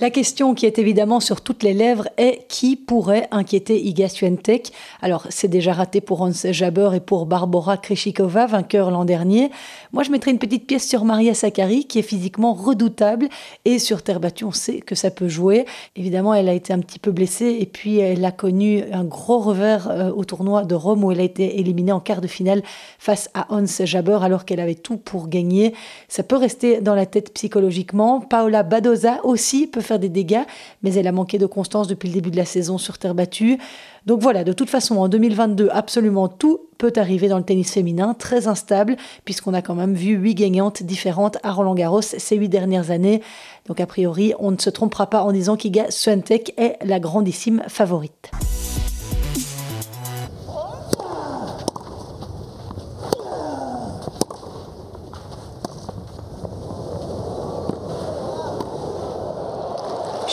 La 0.00 0.08
question 0.08 0.54
qui 0.54 0.64
est 0.64 0.78
évidemment 0.78 1.20
sur 1.20 1.42
toutes 1.42 1.62
les 1.62 1.74
lèvres 1.74 2.08
est 2.16 2.46
qui 2.48 2.74
pourrait 2.74 3.28
inquiéter 3.32 3.78
Iga 3.78 4.08
Swiatek 4.08 4.72
Alors, 5.02 5.26
c'est 5.28 5.48
déjà 5.48 5.74
raté 5.74 6.00
pour 6.00 6.22
Hans 6.22 6.32
Jaber 6.32 6.92
et 6.94 7.00
pour 7.00 7.26
Barbara 7.26 7.76
Krejcikova, 7.76 8.46
vainqueur 8.46 8.90
l'an 8.90 9.04
dernier. 9.04 9.50
Moi, 9.92 10.02
je 10.02 10.10
mettrais 10.10 10.30
une 10.30 10.38
petite 10.38 10.66
pièce 10.66 10.88
sur 10.88 11.04
Maria 11.04 11.34
Sakkari, 11.34 11.84
qui 11.84 11.98
est 11.98 12.02
physiquement 12.02 12.54
redoutable. 12.54 13.28
Et 13.66 13.78
sur 13.78 14.00
terre 14.00 14.20
battue, 14.20 14.44
on 14.44 14.52
sait 14.52 14.80
que 14.80 14.94
ça 14.94 15.10
peut 15.10 15.28
jouer. 15.28 15.66
Évidemment, 15.96 16.32
elle 16.32 16.48
a 16.48 16.54
été 16.54 16.72
un 16.72 16.78
petit 16.78 16.98
peu 16.98 17.10
blessée 17.10 17.58
et 17.60 17.66
puis 17.66 17.98
elle 17.98 18.24
a 18.24 18.32
connu 18.32 18.82
un 18.94 19.04
gros 19.04 19.40
revers 19.40 19.90
euh, 19.90 20.10
au 20.12 20.24
tournoi 20.24 20.64
de 20.64 20.74
Rome 20.74 21.04
où 21.04 21.12
elle 21.12 21.20
a 21.20 21.24
été 21.24 21.60
éliminée 21.60 21.92
en 21.92 22.00
quart 22.00 22.22
de 22.22 22.26
finale 22.26 22.62
face 22.98 23.28
à 23.34 23.52
Hans 23.54 23.66
Jaber 23.66 24.20
alors 24.22 24.46
qu'elle 24.46 24.60
avait 24.60 24.76
tout 24.76 24.96
pour 24.96 25.28
gagner. 25.28 25.74
Ça 26.08 26.22
peut 26.22 26.36
rester 26.36 26.80
dans 26.80 26.94
la 26.94 27.04
tête 27.04 27.34
psychologiquement. 27.34 28.22
Paola 28.22 28.62
Badoza 28.62 29.20
aussi 29.24 29.66
peut 29.66 29.82
faire 29.82 29.89
des 29.98 30.08
dégâts, 30.08 30.44
mais 30.82 30.94
elle 30.94 31.06
a 31.06 31.12
manqué 31.12 31.38
de 31.38 31.46
constance 31.46 31.88
depuis 31.88 32.08
le 32.08 32.14
début 32.14 32.30
de 32.30 32.36
la 32.36 32.44
saison 32.44 32.78
sur 32.78 32.98
terre 32.98 33.14
battue. 33.14 33.58
Donc 34.06 34.20
voilà, 34.20 34.44
de 34.44 34.52
toute 34.52 34.70
façon, 34.70 34.96
en 34.96 35.08
2022, 35.08 35.68
absolument 35.70 36.28
tout 36.28 36.60
peut 36.78 36.92
arriver 36.96 37.28
dans 37.28 37.38
le 37.38 37.44
tennis 37.44 37.70
féminin, 37.70 38.14
très 38.14 38.48
instable, 38.48 38.96
puisqu'on 39.24 39.54
a 39.54 39.62
quand 39.62 39.74
même 39.74 39.94
vu 39.94 40.14
huit 40.14 40.34
gagnantes 40.34 40.82
différentes 40.82 41.38
à 41.42 41.52
Roland 41.52 41.74
Garros 41.74 42.00
ces 42.02 42.36
huit 42.36 42.48
dernières 42.48 42.90
années. 42.90 43.20
Donc 43.66 43.80
a 43.80 43.86
priori, 43.86 44.32
on 44.38 44.50
ne 44.50 44.58
se 44.58 44.70
trompera 44.70 45.08
pas 45.08 45.22
en 45.22 45.32
disant 45.32 45.56
qu'Iga 45.56 45.90
Swiatek 45.90 46.54
est 46.56 46.78
la 46.84 46.98
grandissime 46.98 47.62
favorite. 47.68 48.30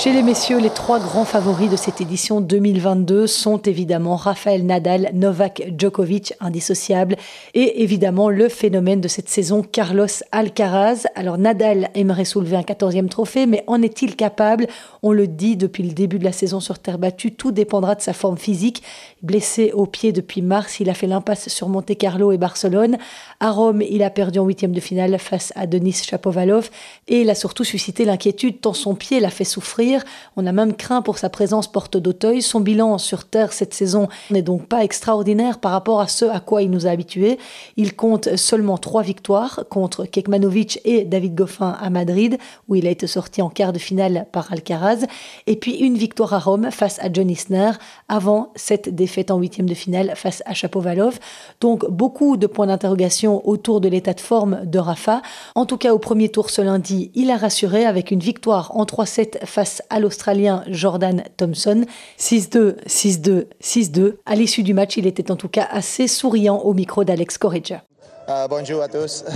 Chez 0.08 0.14
les 0.14 0.24
messieurs, 0.24 0.60
les 0.60 0.70
trois 0.70 1.02
grands 1.02 1.26
favoris 1.26 1.70
de 1.70 1.76
cette 1.76 2.00
édition 2.00 2.40
2022 2.40 3.28
sont 3.28 3.58
évidemment 3.58 4.16
Rafael 4.16 4.66
Nadal, 4.66 5.10
Novak 5.14 5.74
Djokovic, 5.78 6.34
indissociable, 6.40 7.18
et 7.54 7.84
évidemment 7.84 8.30
le 8.30 8.48
phénomène 8.48 9.02
de 9.02 9.10
cette 9.10 9.28
saison, 9.28 9.64
Carlos 9.70 10.08
Alcaraz. 10.32 11.08
Alors 11.16 11.38
Nadal 11.38 11.90
aimerait 11.94 12.24
soulever 12.24 12.56
un 12.56 12.62
14e 12.62 13.10
trophée, 13.10 13.48
mais 13.48 13.66
en 13.68 13.82
est-il 13.82 14.16
capable? 14.16 14.68
On 15.04 15.12
le 15.12 15.28
dit 15.28 15.58
depuis 15.58 15.84
le 15.84 15.92
début 15.92 16.20
de 16.20 16.24
la 16.24 16.32
saison 16.32 16.62
sur 16.62 16.80
terre 16.80 17.00
battue, 17.00 17.34
tout 17.34 17.52
dépendra 17.52 17.96
de 17.96 18.02
sa 18.02 18.14
forme 18.14 18.38
physique. 18.38 18.84
Blessé 19.24 19.74
au 19.74 19.88
pied 19.88 20.14
depuis 20.14 20.42
mars, 20.42 20.80
il 20.80 20.90
a 20.90 20.94
fait 20.94 21.08
l'impasse 21.08 21.50
sur 21.50 21.68
Monte 21.68 21.98
Carlo 21.98 22.32
et 22.32 22.38
Barcelone. 22.38 22.98
À 23.42 23.52
Rome, 23.52 23.82
il 23.82 24.02
a 24.04 24.10
perdu 24.10 24.40
en 24.40 24.46
huitième 24.46 24.72
de 24.72 24.80
finale 24.80 25.20
face 25.20 25.52
à 25.58 25.68
Denis 25.68 25.92
Shapovalov, 25.92 26.70
et 27.10 27.20
il 27.20 27.30
a 27.30 27.36
surtout 27.36 27.66
suscité 27.66 28.06
l'inquiétude 28.06 28.62
tant 28.62 28.72
son 28.72 28.96
pied 28.96 29.20
l'a 29.20 29.32
fait 29.32 29.44
souffrir 29.44 29.97
on 30.36 30.46
a 30.46 30.52
même 30.52 30.76
craint 30.76 31.02
pour 31.02 31.18
sa 31.18 31.30
présence 31.30 31.72
porte 31.72 31.98
d'Auteuil. 31.98 32.42
Son 32.42 32.60
bilan 32.60 32.98
sur 32.98 33.26
Terre 33.26 33.54
cette 33.54 33.74
saison 33.74 34.08
n'est 34.30 34.42
donc 34.42 34.68
pas 34.68 34.84
extraordinaire 34.84 35.60
par 35.60 35.72
rapport 35.72 36.00
à 36.00 36.08
ce 36.08 36.26
à 36.26 36.40
quoi 36.40 36.62
il 36.62 36.72
nous 36.72 36.88
a 36.88 36.90
habitués. 36.90 37.38
Il 37.76 37.96
compte 37.96 38.36
seulement 38.36 38.78
trois 38.78 39.04
victoires 39.04 39.66
contre 39.70 40.06
Kekmanovic 40.06 40.80
et 40.86 41.06
David 41.06 41.36
Goffin 41.36 41.78
à 41.80 41.90
Madrid, 41.90 42.38
où 42.68 42.76
il 42.76 42.88
a 42.88 42.90
été 42.90 43.08
sorti 43.08 43.42
en 43.42 43.50
quart 43.50 43.74
de 43.74 43.80
finale 43.80 44.28
par 44.32 44.52
Alcaraz, 44.52 45.06
et 45.46 45.56
puis 45.56 45.76
une 45.78 45.98
victoire 45.98 46.34
à 46.34 46.40
Rome 46.40 46.72
face 46.72 47.00
à 47.00 47.12
John 47.12 47.30
Isner, 47.30 47.72
avant 48.10 48.52
cette 48.56 48.94
défaite 48.94 49.32
en 49.32 49.38
huitième 49.38 49.68
de 49.68 49.74
finale 49.74 50.14
face 50.16 50.44
à 50.46 50.54
Chapovalov. 50.54 51.20
Donc 51.62 51.90
beaucoup 51.90 52.38
de 52.38 52.48
points 52.48 52.68
d'interrogation 52.68 53.48
autour 53.48 53.82
de 53.82 53.88
l'état 53.88 54.14
de 54.14 54.20
forme 54.20 54.66
de 54.66 54.80
Rafa. 54.80 55.22
En 55.56 55.66
tout 55.66 55.78
cas, 55.78 55.94
au 55.94 56.00
premier 56.00 56.30
tour 56.30 56.50
ce 56.50 56.62
lundi, 56.62 57.12
il 57.16 57.32
a 57.32 57.38
rassuré 57.38 57.86
avec 57.86 58.12
une 58.12 58.20
victoire 58.20 58.76
en 58.76 58.86
3-7 58.86 59.46
face 59.46 59.77
à 59.90 60.00
l'Australien 60.00 60.64
Jordan 60.68 61.24
Thompson. 61.38 61.86
6-2, 62.20 62.76
6-2, 62.86 63.46
6-2. 63.62 64.16
À 64.26 64.36
l'issue 64.36 64.64
du 64.64 64.74
match, 64.74 64.98
il 64.98 65.08
était 65.08 65.32
en 65.32 65.36
tout 65.36 65.50
cas 65.50 65.68
assez 65.70 66.08
souriant 66.08 66.58
au 66.58 66.74
micro 66.74 67.04
d'Alex 67.04 67.38
Correggia. 67.38 67.84
Uh, 68.28 68.48
bonjour 68.50 68.82
à 68.82 68.88
tous. 68.88 69.24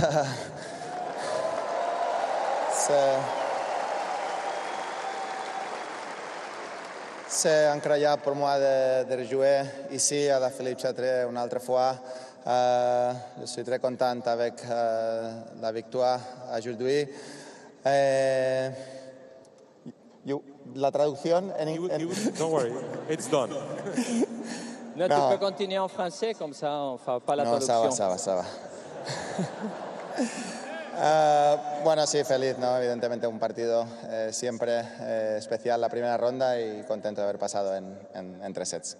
C'est 7.28 7.66
incroyable 7.66 8.22
pour 8.22 8.34
moi 8.34 8.58
de, 8.58 9.08
de 9.08 9.16
rejouer 9.22 9.62
ici 9.90 10.28
à 10.28 10.38
la 10.38 10.50
Philippe 10.50 10.80
Chatrier 10.80 11.24
une 11.30 11.38
autre 11.38 11.60
fois. 11.60 11.96
Uh, 12.44 13.14
je 13.40 13.46
suis 13.46 13.62
très 13.62 13.78
contente 13.78 14.26
avec 14.26 14.54
uh, 14.64 15.60
la 15.60 15.72
victoire 15.72 16.20
aujourd'hui. 16.58 17.06
You, 20.24 20.42
la 20.74 20.90
traducción 20.92 21.52
en 21.58 21.68
inglés. 21.68 22.38
Don't 22.38 22.52
worry, 22.52 22.72
it's 23.08 23.28
done. 23.30 23.50
No, 24.94 25.08
no, 25.08 25.14
tu 25.14 25.32
peux 25.32 25.38
continuer 25.46 25.78
en 25.78 25.88
français, 25.88 26.34
comme 26.34 26.52
ça 26.52 26.96
fait 27.02 27.24
pas 27.24 27.34
la 27.34 27.44
no, 27.44 27.58
traduction. 27.58 27.90
Ça 27.90 28.08
va, 28.08 28.18
ça 28.18 28.34
va, 28.36 28.44
ça 28.44 28.44
va. 30.98 31.62
uh, 31.80 31.82
bueno, 31.82 32.06
sí, 32.06 32.22
feliz, 32.24 32.58
¿no? 32.58 32.76
Evidentemente 32.76 33.26
un 33.26 33.38
partido 33.38 33.86
eh, 34.10 34.28
siempre 34.32 34.82
eh, 35.00 35.36
especial 35.38 35.80
la 35.80 35.88
primera 35.88 36.18
ronda 36.18 36.60
y 36.60 36.82
contento 36.82 37.22
de 37.22 37.24
haber 37.28 37.38
pasado 37.38 37.74
en, 37.74 37.98
en, 38.14 38.44
en 38.44 38.52
tres 38.52 38.68
sets. 38.68 38.98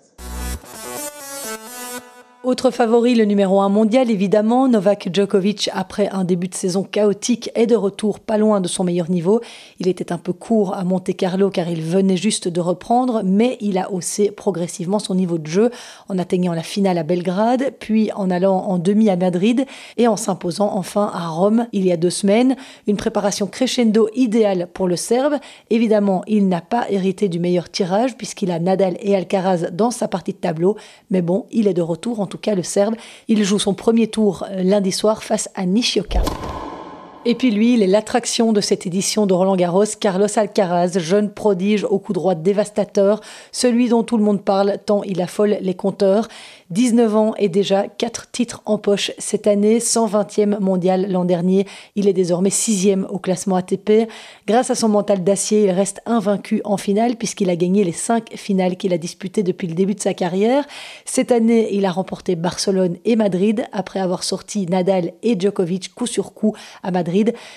Autre 2.45 2.73
favori, 2.73 3.15
le 3.15 3.25
numéro 3.25 3.61
1 3.61 3.69
mondial, 3.69 4.11
évidemment, 4.11 4.67
Novak 4.67 5.11
Djokovic, 5.13 5.71
après 5.73 6.09
un 6.09 6.25
début 6.25 6.49
de 6.49 6.57
saison 6.57 6.83
chaotique, 6.83 7.53
est 7.55 7.69
de 7.69 7.77
retour 7.77 8.19
pas 8.19 8.37
loin 8.37 8.61
de 8.61 8.67
son 8.67 8.83
meilleur 8.83 9.09
niveau. 9.09 9.41
Il 9.79 9.87
était 9.87 10.11
un 10.11 10.19
peu 10.19 10.33
court 10.33 10.75
à 10.75 10.83
Monte 10.83 11.15
Carlo 11.17 11.51
car 11.51 11.69
il 11.69 11.83
venait 11.83 12.17
juste 12.17 12.49
de 12.49 12.61
reprendre, 12.61 13.23
mais 13.25 13.59
il 13.61 13.79
a 13.79 13.93
haussé 13.93 14.33
progressivement 14.33 14.99
son 14.99 15.15
niveau 15.15 15.39
de 15.39 15.47
jeu 15.47 15.71
en 16.09 16.19
atteignant 16.19 16.53
la 16.53 16.65
finale 16.65 16.99
à 16.99 17.05
Belgrade, 17.05 17.75
puis 17.79 18.11
en 18.17 18.29
allant 18.29 18.57
en 18.57 18.79
demi 18.79 19.09
à 19.09 19.15
Madrid 19.15 19.65
et 19.97 20.09
en 20.09 20.17
s'imposant 20.17 20.75
enfin 20.75 21.13
à 21.15 21.29
Rome 21.29 21.69
il 21.71 21.87
y 21.87 21.93
a 21.93 21.97
deux 21.97 22.11
semaines. 22.11 22.57
Une 22.89 22.97
préparation 22.97 23.47
crescendo 23.47 24.09
idéale 24.17 24.67
pour 24.75 24.89
le 24.89 24.97
Serbe. 24.97 25.35
Évidemment, 25.71 26.25
il 26.27 26.49
n'a 26.49 26.61
pas 26.61 26.91
hérité 26.91 27.29
du 27.29 27.39
meilleur 27.39 27.71
tirage 27.71 28.17
puisqu'il 28.17 28.51
a 28.51 28.59
Nadal 28.59 28.97
et 28.99 29.15
Alcaraz 29.15 29.71
dans 29.71 29.93
sa 29.93 30.09
partie 30.09 30.33
de 30.33 30.39
tableau, 30.39 30.77
mais 31.09 31.23
bon, 31.23 31.47
il 31.53 31.69
est 31.69 31.75
de 31.75 31.83
retour 31.83 32.19
en 32.19 32.32
tout 32.33 32.39
cas 32.39 32.55
le 32.55 32.63
Serbe. 32.63 32.95
Il 33.29 33.45
joue 33.45 33.59
son 33.59 33.75
premier 33.75 34.07
tour 34.07 34.47
euh, 34.51 34.63
lundi 34.63 34.91
soir 34.91 35.23
face 35.23 35.51
à 35.55 35.67
Nishioka. 35.67 36.23
Et 37.25 37.37
puis 37.37 37.53
lui, 37.53 37.75
il 37.75 37.85
est 37.85 37.87
l'attraction 37.87 38.53
de 38.53 38.61
cette 38.61 38.85
édition 38.85 39.27
de 39.27 39.33
Roland 39.33 39.55
Garros, 39.55 39.85
Carlos 40.01 40.27
Alcaraz, 40.35 40.99
jeune 40.99 41.33
prodige 41.33 41.85
au 41.85 42.01
coup 42.01 42.13
droit 42.13 42.35
dévastateur, 42.35 43.21
celui 43.53 43.89
dont 43.89 44.03
tout 44.03 44.17
le 44.17 44.25
monde 44.25 44.43
parle 44.43 44.79
tant 44.85 45.05
il 45.05 45.23
affole 45.23 45.57
les 45.61 45.75
compteurs. 45.75 46.27
19 46.71 47.17
ans 47.17 47.35
et 47.37 47.51
déjà 47.51 47.87
4 47.87 48.31
titres 48.33 48.63
en 48.65 48.79
poche 48.79 49.13
cette 49.19 49.47
année, 49.47 49.79
120e 49.79 50.59
mondial 50.59 51.13
l'an 51.13 51.25
dernier. 51.27 51.67
Il 51.97 52.09
est 52.09 52.15
désormais 52.15 52.49
6e 52.49 53.05
au 53.05 53.19
classement 53.19 53.57
ATP. 53.57 54.09
Grâce 54.49 54.71
à 54.71 54.75
son 54.75 54.89
mental 54.89 55.23
d'acier, 55.23 55.65
il 55.65 55.71
reste 55.71 56.01
invaincu 56.07 56.63
en 56.65 56.79
finale 56.79 57.17
puisqu'il 57.17 57.51
a 57.51 57.57
gagné 57.57 57.85
les 57.85 57.93
5 57.93 58.31
finales 58.37 58.77
qu'il 58.77 58.95
a 58.95 58.99
disputées 58.99 59.43
depuis 59.43 59.69
le 59.69 59.75
début 59.75 59.95
de 59.95 60.01
sa 60.01 60.15
carrière. 60.15 60.65
Cette 61.05 61.31
année, 61.31 61.69
il 61.73 61.85
a 61.85 61.93
remporté 61.93 62.37
Barcelone 62.37 62.97
et 63.05 63.17
Madrid 63.17 63.67
après 63.73 64.01
avoir 64.01 64.25
sorti 64.25 64.67
Nadal 64.67 65.13
et 65.23 65.39
Djokovic 65.39 65.95
coup 65.95 66.07
sur 66.07 66.33
coup 66.33 66.57
à 66.83 66.91
Madrid 66.91 67.12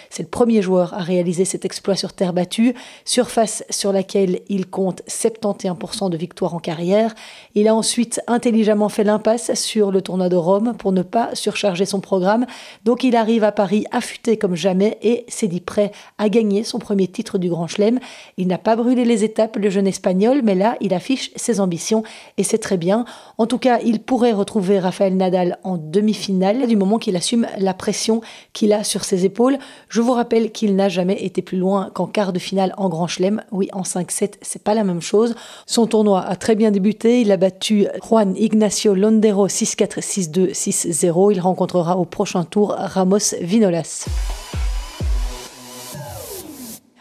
C'est 0.09 0.23
le 0.23 0.29
premier 0.29 0.61
joueur 0.61 0.93
à 0.93 0.99
réaliser 0.99 1.45
cet 1.45 1.65
exploit 1.65 1.95
sur 1.95 2.13
terre 2.13 2.33
battue, 2.33 2.75
surface 3.05 3.63
sur 3.69 3.91
laquelle 3.91 4.41
il 4.49 4.67
compte 4.67 5.01
71% 5.07 6.09
de 6.09 6.17
victoires 6.17 6.55
en 6.55 6.59
carrière. 6.59 7.15
Il 7.53 7.67
a 7.67 7.75
ensuite 7.75 8.21
intelligemment 8.27 8.89
fait 8.89 9.03
l'impasse 9.03 9.53
sur 9.53 9.91
le 9.91 10.01
tournoi 10.01 10.29
de 10.29 10.35
Rome 10.35 10.73
pour 10.77 10.91
ne 10.91 11.01
pas 11.01 11.33
surcharger 11.33 11.85
son 11.85 11.99
programme. 11.99 12.45
Donc 12.83 13.03
il 13.03 13.15
arrive 13.15 13.43
à 13.43 13.51
Paris 13.51 13.85
affûté 13.91 14.37
comme 14.37 14.55
jamais 14.55 14.97
et 15.01 15.25
s'est 15.27 15.47
dit 15.47 15.61
prêt 15.61 15.91
à 16.17 16.29
gagner 16.29 16.63
son 16.63 16.79
premier 16.79 17.07
titre 17.07 17.37
du 17.37 17.49
Grand 17.49 17.67
Chelem. 17.67 17.99
Il 18.37 18.47
n'a 18.47 18.57
pas 18.57 18.75
brûlé 18.75 19.05
les 19.05 19.23
étapes, 19.23 19.57
le 19.57 19.69
jeune 19.69 19.87
espagnol, 19.87 20.41
mais 20.43 20.55
là, 20.55 20.75
il 20.81 20.93
affiche 20.93 21.31
ses 21.35 21.59
ambitions 21.59 22.03
et 22.37 22.43
c'est 22.43 22.57
très 22.57 22.77
bien. 22.77 23.05
En 23.37 23.47
tout 23.47 23.57
cas, 23.57 23.79
il 23.83 24.01
pourrait 24.01 24.31
retrouver 24.31 24.79
Rafael 24.79 25.15
Nadal 25.15 25.57
en 25.63 25.77
demi-finale 25.77 26.67
du 26.67 26.75
moment 26.75 26.97
qu'il 26.97 27.15
assume 27.15 27.47
la 27.57 27.73
pression 27.73 28.21
qu'il 28.53 28.73
a 28.73 28.83
sur 28.83 29.03
ses 29.03 29.25
épaules. 29.25 29.44
Je 29.89 30.01
vous 30.01 30.13
rappelle 30.13 30.51
qu'il 30.51 30.75
n'a 30.75 30.89
jamais 30.89 31.23
été 31.23 31.41
plus 31.41 31.57
loin 31.57 31.89
qu'en 31.93 32.07
quart 32.07 32.33
de 32.33 32.39
finale 32.39 32.73
en 32.77 32.89
Grand 32.89 33.07
Chelem. 33.07 33.43
Oui, 33.51 33.69
en 33.73 33.81
5-7, 33.81 34.33
c'est 34.41 34.63
pas 34.63 34.73
la 34.73 34.83
même 34.83 35.01
chose. 35.01 35.35
Son 35.65 35.87
tournoi 35.87 36.21
a 36.21 36.35
très 36.35 36.55
bien 36.55 36.71
débuté. 36.71 37.21
Il 37.21 37.31
a 37.31 37.37
battu 37.37 37.87
Juan 38.07 38.35
Ignacio 38.35 38.93
Londero 38.93 39.47
6-4, 39.47 39.99
6-2, 39.99 40.51
6-0. 40.51 41.31
Il 41.31 41.39
rencontrera 41.39 41.97
au 41.97 42.05
prochain 42.05 42.43
tour 42.43 42.75
Ramos 42.77 43.35
Vinolas. 43.41 44.05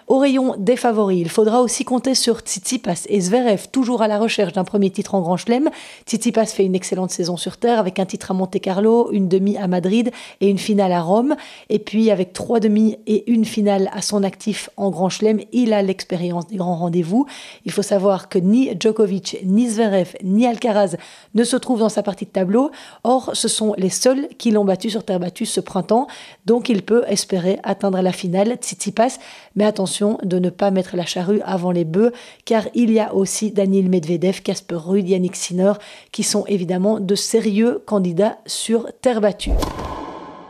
Au 0.07 0.19
rayon 0.19 0.55
des 0.59 0.77
favoris, 0.77 1.19
il 1.19 1.31
faudra 1.31 1.63
aussi 1.63 1.83
compter 1.87 2.15
sur 2.15 2.41
Tsitsipas 2.41 3.07
et 3.09 3.23
Zverev, 3.23 3.69
toujours 3.73 4.03
à 4.03 4.09
la 4.09 4.19
recherche 4.19 4.53
d'un 4.53 4.63
premier 4.63 4.91
titre 4.91 5.15
en 5.15 5.23
Grand 5.23 5.39
Chelem. 5.39 5.71
Tsitsipas 6.07 6.45
fait 6.45 6.67
une 6.67 6.75
excellente 6.75 7.11
saison 7.11 7.39
sur 7.39 7.57
terre 7.57 7.79
avec 7.79 7.99
un 7.99 8.05
titre 8.05 8.31
à 8.31 8.35
Monte 8.35 8.61
Carlo, 8.61 9.11
une 9.13 9.29
demi 9.29 9.57
à 9.57 9.67
Madrid 9.67 10.11
et 10.43 10.51
une 10.51 10.59
finale 10.59 10.93
à 10.93 11.01
Rome. 11.01 11.37
Et 11.71 11.79
puis 11.79 12.11
avec 12.11 12.35
trois 12.35 12.61
demi 12.61 12.99
et 13.07 13.31
une 13.33 13.47
finale 13.47 13.89
à 13.95 14.03
son 14.03 14.25
actif 14.25 14.69
en 14.77 14.91
Grand 14.91 15.09
Chelem, 15.09 15.41
il 15.53 15.73
a 15.73 15.81
l'expérience 15.81 16.49
des 16.49 16.57
grands 16.57 16.77
rendez-vous. 16.77 17.25
Il 17.65 17.73
faut 17.73 17.81
savoir 17.81 18.29
que 18.29 18.39
ni 18.39 18.77
Djokovic, 18.79 19.39
ni 19.43 19.71
Zverev, 19.71 20.17
ni 20.23 20.47
Alcaraz 20.47 20.97
ne 21.35 21.45
se 21.45 21.57
trouvent 21.57 21.81
dans 21.81 21.89
sa 21.89 22.03
partie 22.03 22.27
de 22.27 22.31
tableau. 22.31 22.71
Or, 23.05 23.31
ce 23.33 23.49
sont 23.49 23.75
les 23.79 23.89
seuls 23.89 24.29
qui 24.37 24.51
l'ont 24.51 24.67
battu 24.67 24.91
sur 24.91 25.03
terre 25.03 25.19
battue 25.19 25.47
ce 25.47 25.61
printemps. 25.61 26.09
Donc 26.45 26.69
il 26.69 26.83
peut 26.83 27.05
espérer 27.09 27.59
atteindre 27.63 28.03
la 28.03 28.13
finale. 28.13 28.59
Tsitsipas, 28.61 29.19
mais 29.57 29.65
attention 29.65 30.19
de 30.23 30.39
ne 30.39 30.51
pas 30.51 30.71
mettre 30.71 30.97
la 30.97 31.07
charrue 31.07 31.41
avant 31.45 31.71
les 31.71 31.85
bœufs, 31.85 32.13
car 32.45 32.65
il 32.75 32.91
y 32.91 33.01
a 33.01 33.15
aussi 33.15 33.51
Daniel 33.51 33.89
Medvedev, 33.89 34.43
Casper 34.43 34.77
Ruud, 34.77 35.09
Yannick 35.09 35.37
Sinner, 35.37 35.73
qui 36.13 36.23
sont 36.23 36.45
évidemment 36.47 37.01
de 37.01 37.15
sérieux 37.15 37.83
candidats 37.87 38.39
sur 38.47 38.91
terre 39.01 39.21
battue. 39.21 39.53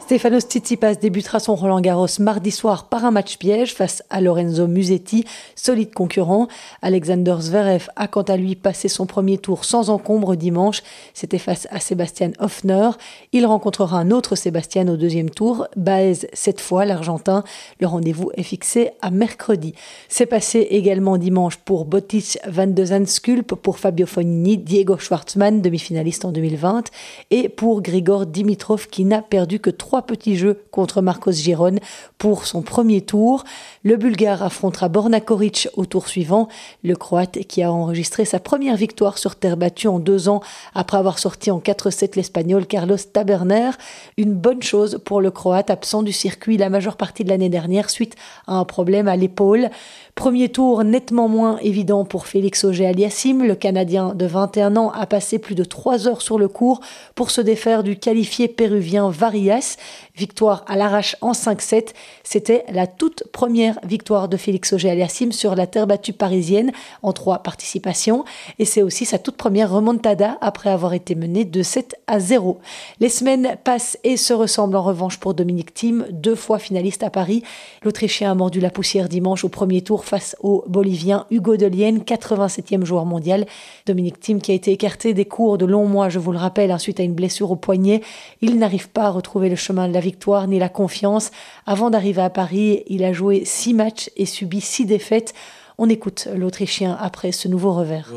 Stefanos 0.05 0.41
Tsitsipas 0.41 0.97
débutera 0.97 1.41
son 1.41 1.55
Roland 1.55 1.81
Garros 1.81 2.21
mardi 2.21 2.51
soir 2.51 2.91
par 2.91 3.07
un 3.07 3.11
match 3.11 3.39
piège 3.39 3.73
face 3.73 4.03
à 4.11 4.21
Lorenzo 4.21 4.67
Musetti, 4.67 5.25
solide 5.55 5.95
concurrent. 5.95 6.47
Alexander 6.83 7.37
Zverev 7.41 7.89
a 7.97 8.07
quant 8.07 8.21
à 8.25 8.37
lui 8.37 8.55
passé 8.55 8.89
son 8.89 9.07
premier 9.07 9.39
tour 9.39 9.65
sans 9.65 9.89
encombre 9.89 10.37
dimanche. 10.37 10.83
C'était 11.15 11.39
face 11.39 11.67
à 11.71 11.81
Sébastien 11.81 12.33
Hoffner. 12.39 12.91
Il 13.33 13.47
rencontrera 13.47 13.97
un 13.97 14.11
autre 14.11 14.37
Sébastien 14.37 14.87
au 14.89 14.99
deuxième 14.99 15.31
tour, 15.31 15.69
Baez 15.75 16.29
cette 16.35 16.61
fois, 16.61 16.85
l'Argentin. 16.85 17.43
Le 17.81 17.87
rendez-vous 17.87 18.31
est 18.35 18.43
fixé 18.43 18.91
à 19.01 19.11
mercredi. 19.11 19.75
C'est 20.11 20.27
passé 20.27 20.59
également 20.71 21.17
dimanche 21.17 21.57
pour 21.57 21.87
Botis 21.87 22.37
van 22.47 22.67
de 22.67 22.85
Zandschulp, 22.85 23.55
pour 23.55 23.79
Fabio 23.79 24.05
Fognini, 24.05 24.59
Diego 24.59 24.99
Schwartzmann, 24.99 25.63
demi-finaliste 25.63 26.27
en 26.27 26.31
2020, 26.31 26.91
et 27.31 27.49
pour 27.49 27.81
Grigor 27.81 28.27
Dimitrov 28.27 28.89
qui 28.89 29.07
n'a 29.07 29.23
perdu 29.23 29.61
que 29.61 29.71
trois 29.71 29.94
petits 30.03 30.37
jeux 30.37 30.63
contre 30.71 31.03
Marcos 31.03 31.33
Giron 31.33 31.77
pour 32.19 32.47
son 32.47 32.63
premier 32.63 33.01
tour. 33.01 33.45
Le 33.83 33.97
Bulgare 33.97 34.43
affrontera 34.43 34.89
Borna 34.89 35.21
Koric 35.21 35.69
au 35.75 35.87
tour 35.87 36.09
suivant. 36.09 36.49
Le 36.83 36.97
Croate 36.97 37.41
qui 37.47 37.63
a 37.63 37.73
enregistré 37.73 38.25
sa 38.25 38.41
première 38.41 38.77
victoire 38.77 39.19
sur 39.19 39.37
terre 39.37 39.57
battue 39.57 39.89
en 39.89 39.99
deux 39.99 40.29
ans 40.29 40.41
après 40.75 40.97
avoir 40.97 41.19
sorti 41.19 41.51
en 41.51 41.59
4-7 41.59 42.17
l'Espagnol 42.17 42.67
Carlos 42.67 42.97
Taberner. 43.13 43.71
Une 44.17 44.35
bonne 44.35 44.63
chose 44.63 45.01
pour 45.05 45.21
le 45.21 45.31
Croate 45.31 45.71
absent 45.71 46.03
du 46.03 46.13
circuit 46.13 46.57
la 46.57 46.71
majeure 46.71 46.97
partie 46.97 47.25
de 47.25 47.29
l'année 47.29 47.49
dernière 47.49 47.91
suite 47.91 48.15
à 48.47 48.55
un 48.55 48.65
problème 48.65 49.09
à 49.09 49.17
l'épaule. 49.17 49.71
Premier 50.15 50.49
tour 50.49 50.85
nettement 50.85 51.29
moins 51.29 51.59
évident 51.59 52.05
pour 52.05 52.29
Félix 52.29 52.63
Auger-Aliassime. 52.63 53.43
Le 53.43 53.57
Canadien 53.57 54.15
de 54.15 54.27
21 54.27 54.77
ans 54.77 54.93
a 54.93 55.07
passé 55.07 55.41
plus 55.41 55.57
de 55.57 55.65
trois 55.65 56.07
heures 56.07 56.23
sur 56.23 56.39
le 56.39 56.47
cours 56.47 56.81
pour 57.17 57.33
se 57.33 57.41
défaire 57.41 57.83
du 57.83 57.97
qualifié 57.97 58.47
péruvien 58.47 59.11
Varias. 59.11 59.77
Victoire 60.17 60.65
à 60.69 60.77
l'arrache 60.77 61.17
en 61.21 61.33
5-7. 61.33 61.89
C'était 62.23 62.65
la 62.71 62.87
toute 62.87 63.25
première 63.33 63.81
victoire 63.83 64.29
de 64.29 64.37
Félix 64.37 64.73
Auger-Aliassime 64.73 65.33
sur 65.33 65.57
la 65.57 65.67
terre 65.67 65.89
battue 65.89 66.13
parisienne 66.13 66.71
en 67.03 67.13
trois 67.13 67.41
participations. 67.41 68.25
Et 68.61 68.65
c'est 68.65 68.83
aussi 68.83 69.07
sa 69.07 69.19
toute 69.19 69.37
première 69.37 69.73
remontada 69.73 70.39
après 70.41 70.71
avoir 70.71 70.95
été 70.95 71.17
mené 71.17 71.45
de 71.45 71.63
7 71.65 71.97
à 72.07 72.21
0. 72.21 72.61
Les 73.01 73.09
semaines 73.09 73.57
passent 73.65 73.99
et 74.05 74.17
se 74.17 74.33
ressemblent 74.33 74.77
en 74.77 74.85
revanche 74.85 75.19
pour 75.19 75.35
Dominique 75.35 75.75
Thiem, 75.75 76.07
deux 76.13 76.37
fois 76.37 76.61
finaliste 76.61 77.03
à 77.03 77.11
Paris. 77.11 77.43
L'Autrichien 77.83 78.31
a 78.31 78.35
mordu 78.37 78.61
la 78.61 78.71
poussière 78.71 79.09
dimanche 79.09 79.45
au 79.45 79.49
premier 79.49 79.83
tour 79.83 80.04
face 80.05 80.37
au 80.41 80.65
Bolivien 80.69 81.27
Hugo 81.31 81.57
Delienne, 81.57 81.99
87e 81.99 82.85
joueur 82.85 83.07
mondial. 83.07 83.47
Dominique 83.87 84.21
Thiem 84.21 84.41
qui 84.41 84.53
a 84.53 84.55
été 84.55 84.71
écarté 84.71 85.15
des 85.15 85.25
cours 85.25 85.59
de 85.59 85.67
longs 85.67 85.87
mois, 85.87 86.09
je 86.09 86.19
vous 86.19 86.33
le 86.33 86.39
rappelle, 86.39 86.79
suite 86.79 87.01
à 87.01 87.03
une 87.03 87.15
blessure 87.15 87.51
au 87.51 87.57
poignet. 87.57 88.03
Il 88.41 88.59
n'arrive 88.59 88.89
pas 88.89 89.05
à 89.05 89.11
retrouver 89.11 89.49
le 89.49 89.57
chemin 89.57 89.89
de 89.89 89.95
la 89.95 90.01
victoire 90.01 90.47
ni 90.47 90.59
la 90.59 90.69
confiance. 90.69 91.31
Avant 91.67 91.91
d'arriver 91.91 92.23
à 92.23 92.31
Paris, 92.31 92.85
il 92.87 93.05
a 93.05 93.13
joué 93.13 93.45
six 93.45 93.75
matchs 93.75 94.11
et 94.17 94.27
subi 94.27 94.61
six 94.61 94.87
défaites. 94.87 95.35
On 95.79 95.89
écoute 95.89 96.29
l'Autrichien 96.35 96.97
après 97.01 97.33
ce 97.33 97.49
nouveau 97.49 97.73
revers. 97.73 98.09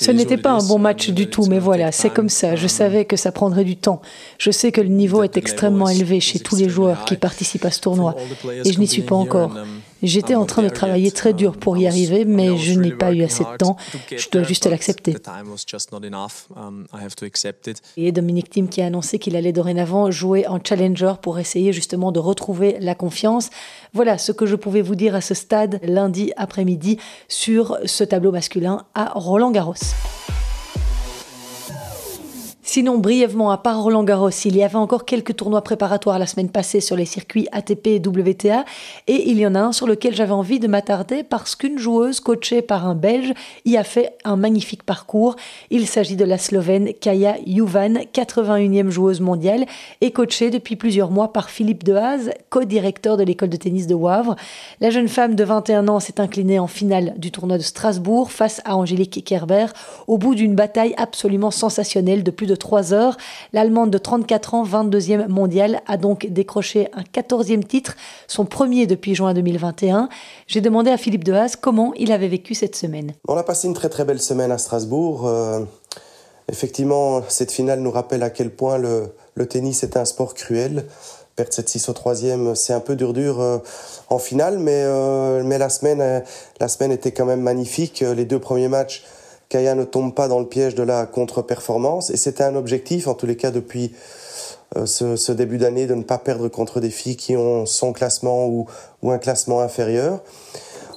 Ce 0.00 0.10
n'était 0.10 0.38
pas 0.38 0.52
un 0.52 0.66
bon 0.66 0.78
match 0.78 1.10
du 1.10 1.28
tout, 1.28 1.44
mais 1.46 1.58
voilà, 1.58 1.92
c'est 1.92 2.10
comme 2.10 2.30
ça. 2.30 2.56
Je 2.56 2.66
savais 2.66 3.04
que 3.04 3.16
ça 3.16 3.32
prendrait 3.32 3.64
du 3.64 3.76
temps. 3.76 4.00
Je 4.38 4.50
sais 4.50 4.72
que 4.72 4.80
le 4.80 4.88
niveau 4.88 5.22
est 5.22 5.36
extrêmement 5.36 5.88
élevé 5.88 6.20
chez 6.20 6.38
tous 6.38 6.56
les 6.56 6.68
joueurs 6.68 7.04
qui 7.04 7.16
participent 7.16 7.64
à 7.66 7.70
ce 7.70 7.80
tournoi, 7.80 8.16
et 8.64 8.72
je 8.72 8.78
n'y 8.78 8.88
suis 8.88 9.02
pas 9.02 9.16
encore. 9.16 9.52
J'étais 10.02 10.34
en 10.34 10.46
train 10.46 10.62
de 10.62 10.68
travailler 10.68 11.10
très 11.10 11.32
dur 11.32 11.56
pour 11.56 11.76
y 11.76 11.86
arriver, 11.86 12.24
mais 12.24 12.56
je 12.56 12.78
n'ai 12.78 12.92
pas 12.92 13.12
eu 13.12 13.22
assez 13.22 13.44
de 13.44 13.56
temps. 13.56 13.76
Je 14.10 14.28
dois 14.30 14.42
juste 14.42 14.66
l'accepter. 14.66 15.16
Et 17.96 18.12
Dominique 18.12 18.50
Thiem 18.50 18.68
qui 18.68 18.82
a 18.82 18.86
annoncé 18.86 19.18
qu'il 19.18 19.36
allait 19.36 19.52
dorénavant 19.52 20.10
jouer 20.10 20.46
en 20.46 20.58
challenger 20.62 21.14
pour 21.22 21.38
essayer 21.38 21.72
justement 21.72 22.12
de 22.12 22.18
retrouver 22.18 22.78
la 22.80 22.94
confiance. 22.94 23.50
Voilà 23.92 24.18
ce 24.18 24.32
que 24.32 24.46
je 24.46 24.56
pouvais 24.56 24.82
vous 24.82 24.94
dire 24.94 25.14
à 25.14 25.20
ce 25.20 25.34
stade 25.34 25.80
lundi 25.82 26.32
après-midi 26.36 26.98
sur 27.28 27.78
ce 27.84 28.04
tableau 28.04 28.32
masculin 28.32 28.84
à 28.94 29.12
Roland 29.14 29.50
Garros. 29.50 29.74
Sinon, 32.72 32.98
brièvement, 32.98 33.50
à 33.50 33.58
part 33.58 33.82
Roland 33.82 34.04
Garros, 34.04 34.30
il 34.44 34.56
y 34.56 34.62
avait 34.62 34.76
encore 34.76 35.04
quelques 35.04 35.34
tournois 35.34 35.62
préparatoires 35.62 36.20
la 36.20 36.26
semaine 36.28 36.50
passée 36.50 36.78
sur 36.78 36.94
les 36.94 37.04
circuits 37.04 37.48
ATP 37.50 37.88
et 37.88 37.98
WTA, 37.98 38.64
et 39.08 39.28
il 39.28 39.40
y 39.40 39.46
en 39.48 39.56
a 39.56 39.60
un 39.60 39.72
sur 39.72 39.88
lequel 39.88 40.14
j'avais 40.14 40.30
envie 40.30 40.60
de 40.60 40.68
m'attarder 40.68 41.24
parce 41.24 41.56
qu'une 41.56 41.80
joueuse 41.80 42.20
coachée 42.20 42.62
par 42.62 42.86
un 42.86 42.94
Belge 42.94 43.34
y 43.64 43.76
a 43.76 43.82
fait 43.82 44.12
un 44.22 44.36
magnifique 44.36 44.84
parcours. 44.84 45.34
Il 45.70 45.88
s'agit 45.88 46.14
de 46.14 46.24
la 46.24 46.38
Slovène 46.38 46.92
Kaya 46.94 47.38
Juvan, 47.44 47.94
81e 48.14 48.90
joueuse 48.90 49.20
mondiale, 49.20 49.66
et 50.00 50.12
coachée 50.12 50.50
depuis 50.50 50.76
plusieurs 50.76 51.10
mois 51.10 51.32
par 51.32 51.50
Philippe 51.50 51.82
Dehaze, 51.82 52.30
co-directeur 52.50 53.16
de 53.16 53.24
l'école 53.24 53.48
de 53.48 53.56
tennis 53.56 53.88
de 53.88 53.96
Wavre. 53.96 54.36
La 54.80 54.90
jeune 54.90 55.08
femme 55.08 55.34
de 55.34 55.42
21 55.42 55.88
ans 55.88 55.98
s'est 55.98 56.20
inclinée 56.20 56.60
en 56.60 56.68
finale 56.68 57.14
du 57.16 57.32
tournoi 57.32 57.58
de 57.58 57.64
Strasbourg 57.64 58.30
face 58.30 58.60
à 58.64 58.76
Angélique 58.76 59.24
Kerber 59.24 59.66
au 60.06 60.18
bout 60.18 60.36
d'une 60.36 60.54
bataille 60.54 60.94
absolument 60.98 61.50
sensationnelle 61.50 62.22
de 62.22 62.30
plus 62.30 62.46
de 62.46 62.59
3 62.60 62.92
heures. 62.92 63.16
L'Allemande 63.52 63.90
de 63.90 63.98
34 63.98 64.54
ans, 64.54 64.64
22e 64.64 65.26
mondiale, 65.26 65.80
a 65.88 65.96
donc 65.96 66.26
décroché 66.30 66.88
un 66.92 67.02
14e 67.02 67.64
titre, 67.64 67.96
son 68.28 68.44
premier 68.44 68.86
depuis 68.86 69.16
juin 69.16 69.34
2021. 69.34 70.08
J'ai 70.46 70.60
demandé 70.60 70.90
à 70.90 70.96
Philippe 70.96 71.24
Dehaze 71.24 71.56
comment 71.56 71.92
il 71.96 72.12
avait 72.12 72.28
vécu 72.28 72.54
cette 72.54 72.76
semaine. 72.76 73.12
On 73.26 73.36
a 73.36 73.42
passé 73.42 73.66
une 73.66 73.74
très 73.74 73.88
très 73.88 74.04
belle 74.04 74.20
semaine 74.20 74.52
à 74.52 74.58
Strasbourg. 74.58 75.26
Euh, 75.26 75.60
effectivement, 76.48 77.22
cette 77.28 77.50
finale 77.50 77.80
nous 77.80 77.90
rappelle 77.90 78.22
à 78.22 78.30
quel 78.30 78.50
point 78.50 78.78
le, 78.78 79.12
tennis 79.48 79.82
est 79.82 79.96
un 79.96 80.04
sport 80.04 80.34
cruel. 80.34 80.84
Perdre 81.34 81.52
7-6 81.52 81.90
au 81.90 81.94
troisième, 81.94 82.54
c'est 82.54 82.74
un 82.74 82.80
peu 82.80 82.96
dur 82.96 83.12
dur 83.14 83.40
euh, 83.40 83.58
en 84.08 84.18
finale, 84.18 84.58
mais, 84.58 84.82
euh, 84.84 85.42
mais 85.42 85.58
la, 85.58 85.70
semaine, 85.70 86.22
la 86.60 86.68
semaine 86.68 86.92
était 86.92 87.12
quand 87.12 87.24
même 87.24 87.40
magnifique. 87.40 88.00
Les 88.00 88.26
deux 88.26 88.38
premiers 88.38 88.68
matchs 88.68 89.02
Kaya 89.50 89.74
ne 89.74 89.82
tombe 89.82 90.14
pas 90.14 90.28
dans 90.28 90.38
le 90.38 90.46
piège 90.46 90.76
de 90.76 90.84
la 90.84 91.06
contre-performance. 91.06 92.08
Et 92.10 92.16
c'était 92.16 92.44
un 92.44 92.54
objectif, 92.54 93.08
en 93.08 93.14
tous 93.14 93.26
les 93.26 93.36
cas 93.36 93.50
depuis 93.50 93.92
euh, 94.76 94.86
ce, 94.86 95.32
début 95.32 95.58
d'année, 95.58 95.86
de 95.86 95.94
ne 95.94 96.04
pas 96.04 96.18
perdre 96.18 96.48
contre 96.48 96.78
des 96.78 96.88
filles 96.88 97.16
qui 97.16 97.36
ont 97.36 97.66
son 97.66 97.92
classement 97.92 98.46
ou, 98.46 98.66
un 99.02 99.18
classement 99.18 99.60
inférieur. 99.60 100.20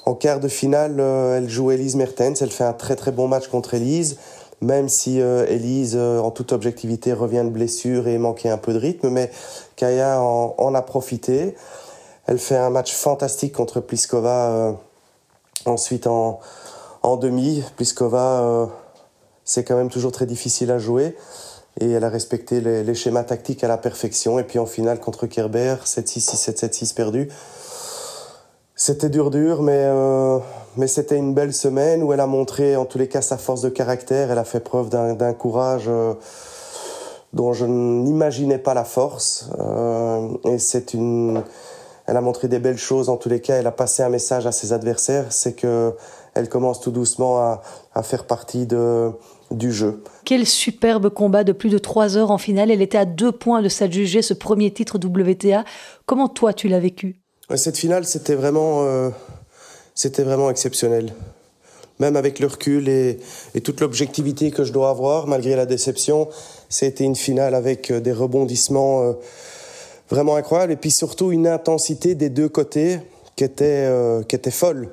En 0.05 0.13
quart 0.13 0.39
de 0.39 0.47
finale, 0.47 0.97
euh, 0.99 1.37
elle 1.37 1.49
joue 1.49 1.71
Elise 1.71 1.95
Mertens. 1.95 2.41
Elle 2.41 2.51
fait 2.51 2.63
un 2.63 2.73
très 2.73 2.95
très 2.95 3.11
bon 3.11 3.27
match 3.27 3.47
contre 3.47 3.73
Elise. 3.73 4.17
même 4.61 4.87
si 4.87 5.17
Elise, 5.19 5.97
en 5.97 6.31
toute 6.31 6.53
objectivité, 6.53 7.11
revient 7.11 7.43
de 7.43 7.49
blessure 7.49 8.07
et 8.07 8.17
manquait 8.17 8.49
un 8.49 8.57
peu 8.57 8.71
de 8.71 8.77
rythme, 8.77 9.09
mais 9.09 9.29
Kaya 9.75 10.21
en, 10.21 10.75
a 10.75 10.81
profité. 10.83 11.55
Elle 12.27 12.39
fait 12.39 12.55
un 12.55 12.69
match 12.69 12.93
fantastique 12.93 13.51
contre 13.51 13.81
Pliskova 13.81 14.77
ensuite 15.65 16.07
en, 16.07 16.39
en 17.03 17.17
demi. 17.17 17.63
Pliskova, 17.75 18.69
c'est 19.45 19.63
quand 19.63 19.75
même 19.75 19.89
toujours 19.89 20.11
très 20.11 20.25
difficile 20.25 20.71
à 20.71 20.79
jouer 20.79 21.15
et 21.79 21.91
elle 21.91 22.03
a 22.03 22.09
respecté 22.09 22.61
les, 22.61 22.95
schémas 22.95 23.23
tactiques 23.23 23.63
à 23.63 23.67
la 23.67 23.77
perfection. 23.77 24.39
Et 24.39 24.43
puis 24.43 24.59
en 24.59 24.65
finale 24.65 24.99
contre 24.99 25.25
Kerber, 25.25 25.75
7-6, 25.85 26.35
6-7, 26.35 26.69
7-6 26.69 26.93
perdu. 26.93 27.29
C'était 28.75 29.09
dur, 29.09 29.31
dur, 29.31 29.61
mais, 29.61 29.83
euh, 29.85 30.39
mais 30.77 30.87
c'était 30.87 31.17
une 31.17 31.33
belle 31.33 31.53
semaine 31.53 32.03
où 32.03 32.13
elle 32.13 32.19
a 32.19 32.27
montré 32.27 32.75
en 32.75 32.85
tous 32.85 32.97
les 32.97 33.07
cas 33.07 33.21
sa 33.21 33.37
force 33.37 33.61
de 33.61 33.69
caractère. 33.69 34.31
Elle 34.31 34.37
a 34.37 34.43
fait 34.43 34.59
preuve 34.59 34.89
d'un 34.89 35.33
courage 35.33 35.85
euh, 35.87 36.13
dont 37.33 37.53
je 37.53 37.65
n'imaginais 37.65 38.57
pas 38.59 38.73
la 38.73 38.83
force. 38.83 39.49
Euh, 39.59 40.27
et 40.45 40.59
c'est 40.59 40.93
une, 40.93 41.43
elle 42.05 42.17
a 42.17 42.21
montré 42.21 42.47
des 42.47 42.59
belles 42.59 42.77
choses 42.77 43.09
en 43.09 43.17
tous 43.17 43.29
les 43.29 43.41
cas. 43.41 43.55
Elle 43.55 43.67
a 43.67 43.71
passé 43.71 44.03
un 44.03 44.09
message 44.09 44.45
à 44.45 44.51
ses 44.51 44.73
adversaires, 44.73 45.25
c'est 45.31 45.53
que 45.53 45.93
elle 46.35 46.49
commence 46.49 46.81
tout 46.81 46.91
doucement 46.91 47.37
à, 47.37 47.61
à 47.93 48.03
faire 48.03 48.25
partie 48.25 48.65
de, 48.65 49.11
du 49.53 49.71
jeu. 49.71 50.03
Quel 50.25 50.45
superbe 50.45 51.09
combat 51.09 51.43
de 51.43 51.51
plus 51.51 51.69
de 51.69 51.77
trois 51.77 52.17
heures 52.17 52.31
en 52.31 52.37
finale. 52.37 52.71
Elle 52.71 52.81
était 52.81 52.97
à 52.97 53.05
deux 53.05 53.31
points 53.31 53.61
de 53.61 53.69
s'adjuger 53.69 54.21
ce 54.21 54.33
premier 54.33 54.71
titre 54.71 54.97
WTA. 54.97 55.63
Comment 56.05 56.27
toi 56.27 56.53
tu 56.53 56.67
l'as 56.67 56.79
vécu? 56.79 57.19
Cette 57.55 57.77
finale, 57.77 58.05
c'était 58.05 58.35
vraiment, 58.35 58.83
euh, 58.83 59.09
c'était 59.95 60.23
vraiment 60.23 60.49
exceptionnel. 60.49 61.13
Même 61.99 62.15
avec 62.15 62.39
le 62.39 62.47
recul 62.47 62.89
et, 62.89 63.19
toute 63.63 63.79
l'objectivité 63.79 64.49
que 64.49 64.63
je 64.63 64.73
dois 64.73 64.89
avoir, 64.89 65.27
malgré 65.27 65.55
la 65.55 65.65
déception, 65.65 66.27
c'était 66.69 67.03
une 67.03 67.15
finale 67.15 67.53
avec 67.53 67.91
euh, 67.91 67.99
des 67.99 68.11
rebondissements 68.11 69.03
euh, 69.03 69.13
vraiment 70.09 70.35
incroyables 70.35 70.71
et 70.71 70.77
puis 70.77 70.91
surtout 70.91 71.31
une 71.31 71.47
intensité 71.47 72.15
des 72.15 72.29
deux 72.29 72.49
côtés 72.49 72.99
qui 73.35 73.43
était, 73.43 73.89
qui 74.27 74.35
était 74.35 74.51
folle. 74.51 74.89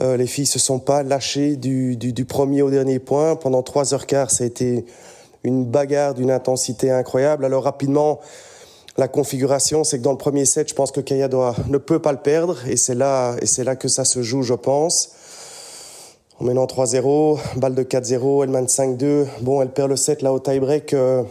Euh, 0.00 0.16
les 0.16 0.26
filles 0.26 0.46
se 0.46 0.58
sont 0.58 0.78
pas 0.78 1.02
lâchées 1.02 1.56
du, 1.56 1.96
du, 1.96 2.24
premier 2.24 2.62
au 2.62 2.70
dernier 2.70 2.98
point. 2.98 3.36
Pendant 3.36 3.62
trois 3.62 3.94
heures 3.94 4.06
quart, 4.06 4.30
ça 4.30 4.44
a 4.44 4.46
été 4.46 4.84
une 5.42 5.64
bagarre 5.64 6.14
d'une 6.14 6.30
intensité 6.30 6.90
incroyable. 6.90 7.44
Alors 7.44 7.64
rapidement, 7.64 8.20
la 8.98 9.08
configuration, 9.08 9.84
c'est 9.84 9.98
que 9.98 10.02
dans 10.02 10.12
le 10.12 10.18
premier 10.18 10.44
set, 10.44 10.68
je 10.68 10.74
pense 10.74 10.90
que 10.90 11.00
Kaya 11.00 11.28
doit, 11.28 11.54
ne 11.68 11.78
peut 11.78 11.98
pas 11.98 12.12
le 12.12 12.18
perdre, 12.18 12.66
et 12.66 12.76
c'est 12.76 12.94
là, 12.94 13.36
et 13.40 13.46
c'est 13.46 13.64
là 13.64 13.76
que 13.76 13.88
ça 13.88 14.04
se 14.04 14.22
joue, 14.22 14.42
je 14.42 14.54
pense. 14.54 15.10
En 16.40 16.44
menant 16.44 16.66
3-0, 16.66 17.38
balle 17.56 17.74
de 17.74 17.82
4-0, 17.82 18.44
elle 18.44 18.50
mène 18.50 18.66
5-2. 18.66 19.26
Bon, 19.40 19.62
elle 19.62 19.70
perd 19.70 19.88
le 19.88 19.96
set 19.96 20.20
là 20.20 20.34
au 20.34 20.38
tie-break. 20.38 20.92
Euh, 20.92 21.22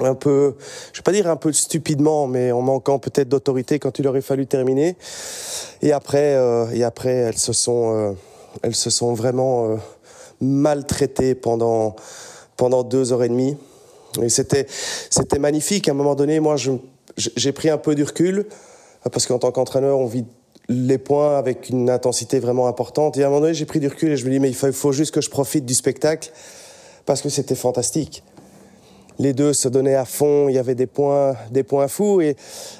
un 0.00 0.14
peu, 0.14 0.54
je 0.92 0.98
vais 0.98 1.02
pas 1.02 1.12
dire 1.12 1.28
un 1.28 1.36
peu 1.36 1.52
stupidement, 1.52 2.26
mais 2.26 2.52
en 2.52 2.60
manquant 2.60 2.98
peut-être 2.98 3.28
d'autorité 3.28 3.78
quand 3.78 3.98
il 3.98 4.06
aurait 4.08 4.20
fallu 4.20 4.46
terminer. 4.46 4.96
Et 5.82 5.92
après, 5.92 6.34
euh, 6.34 6.66
et 6.72 6.84
après, 6.84 7.12
elles 7.12 7.38
se 7.38 7.52
sont, 7.52 7.94
euh, 7.94 8.12
elles 8.62 8.74
se 8.74 8.90
sont 8.90 9.14
vraiment 9.14 9.70
euh, 9.70 9.76
maltraitées 10.40 11.34
pendant 11.34 11.96
pendant 12.56 12.82
deux 12.82 13.12
heures 13.12 13.22
et 13.22 13.28
demie. 13.28 13.56
Et 14.22 14.28
c'était 14.28 14.66
c'était 15.10 15.38
magnifique. 15.38 15.88
À 15.88 15.92
un 15.92 15.94
moment 15.94 16.14
donné, 16.14 16.40
moi, 16.40 16.56
j'ai 17.16 17.52
pris 17.52 17.70
un 17.70 17.78
peu 17.78 17.94
du 17.94 18.02
recul 18.02 18.46
parce 19.12 19.26
qu'en 19.26 19.38
tant 19.38 19.52
qu'entraîneur, 19.52 19.98
on 19.98 20.06
vit 20.06 20.24
les 20.68 20.98
points 20.98 21.38
avec 21.38 21.68
une 21.68 21.90
intensité 21.90 22.38
vraiment 22.40 22.66
importante. 22.66 23.16
Et 23.16 23.22
à 23.22 23.26
un 23.26 23.28
moment 23.30 23.42
donné, 23.42 23.54
j'ai 23.54 23.66
pris 23.66 23.78
du 23.78 23.88
recul 23.88 24.12
et 24.12 24.16
je 24.16 24.26
me 24.26 24.30
dis 24.30 24.40
mais 24.40 24.48
il 24.48 24.54
faut, 24.54 24.66
il 24.66 24.72
faut 24.72 24.92
juste 24.92 25.14
que 25.14 25.20
je 25.20 25.30
profite 25.30 25.64
du 25.64 25.74
spectacle 25.74 26.32
parce 27.04 27.22
que 27.22 27.28
c'était 27.28 27.54
fantastique 27.54 28.24
les 29.18 29.32
deux 29.32 29.52
se 29.52 29.68
donnaient 29.68 29.94
à 29.94 30.04
fond, 30.04 30.48
il 30.48 30.54
y 30.54 30.58
avait 30.58 30.74
des 30.74 30.86
points, 30.86 31.34
des 31.50 31.62
points 31.62 31.88
fous 31.88 32.20
et 32.20 32.36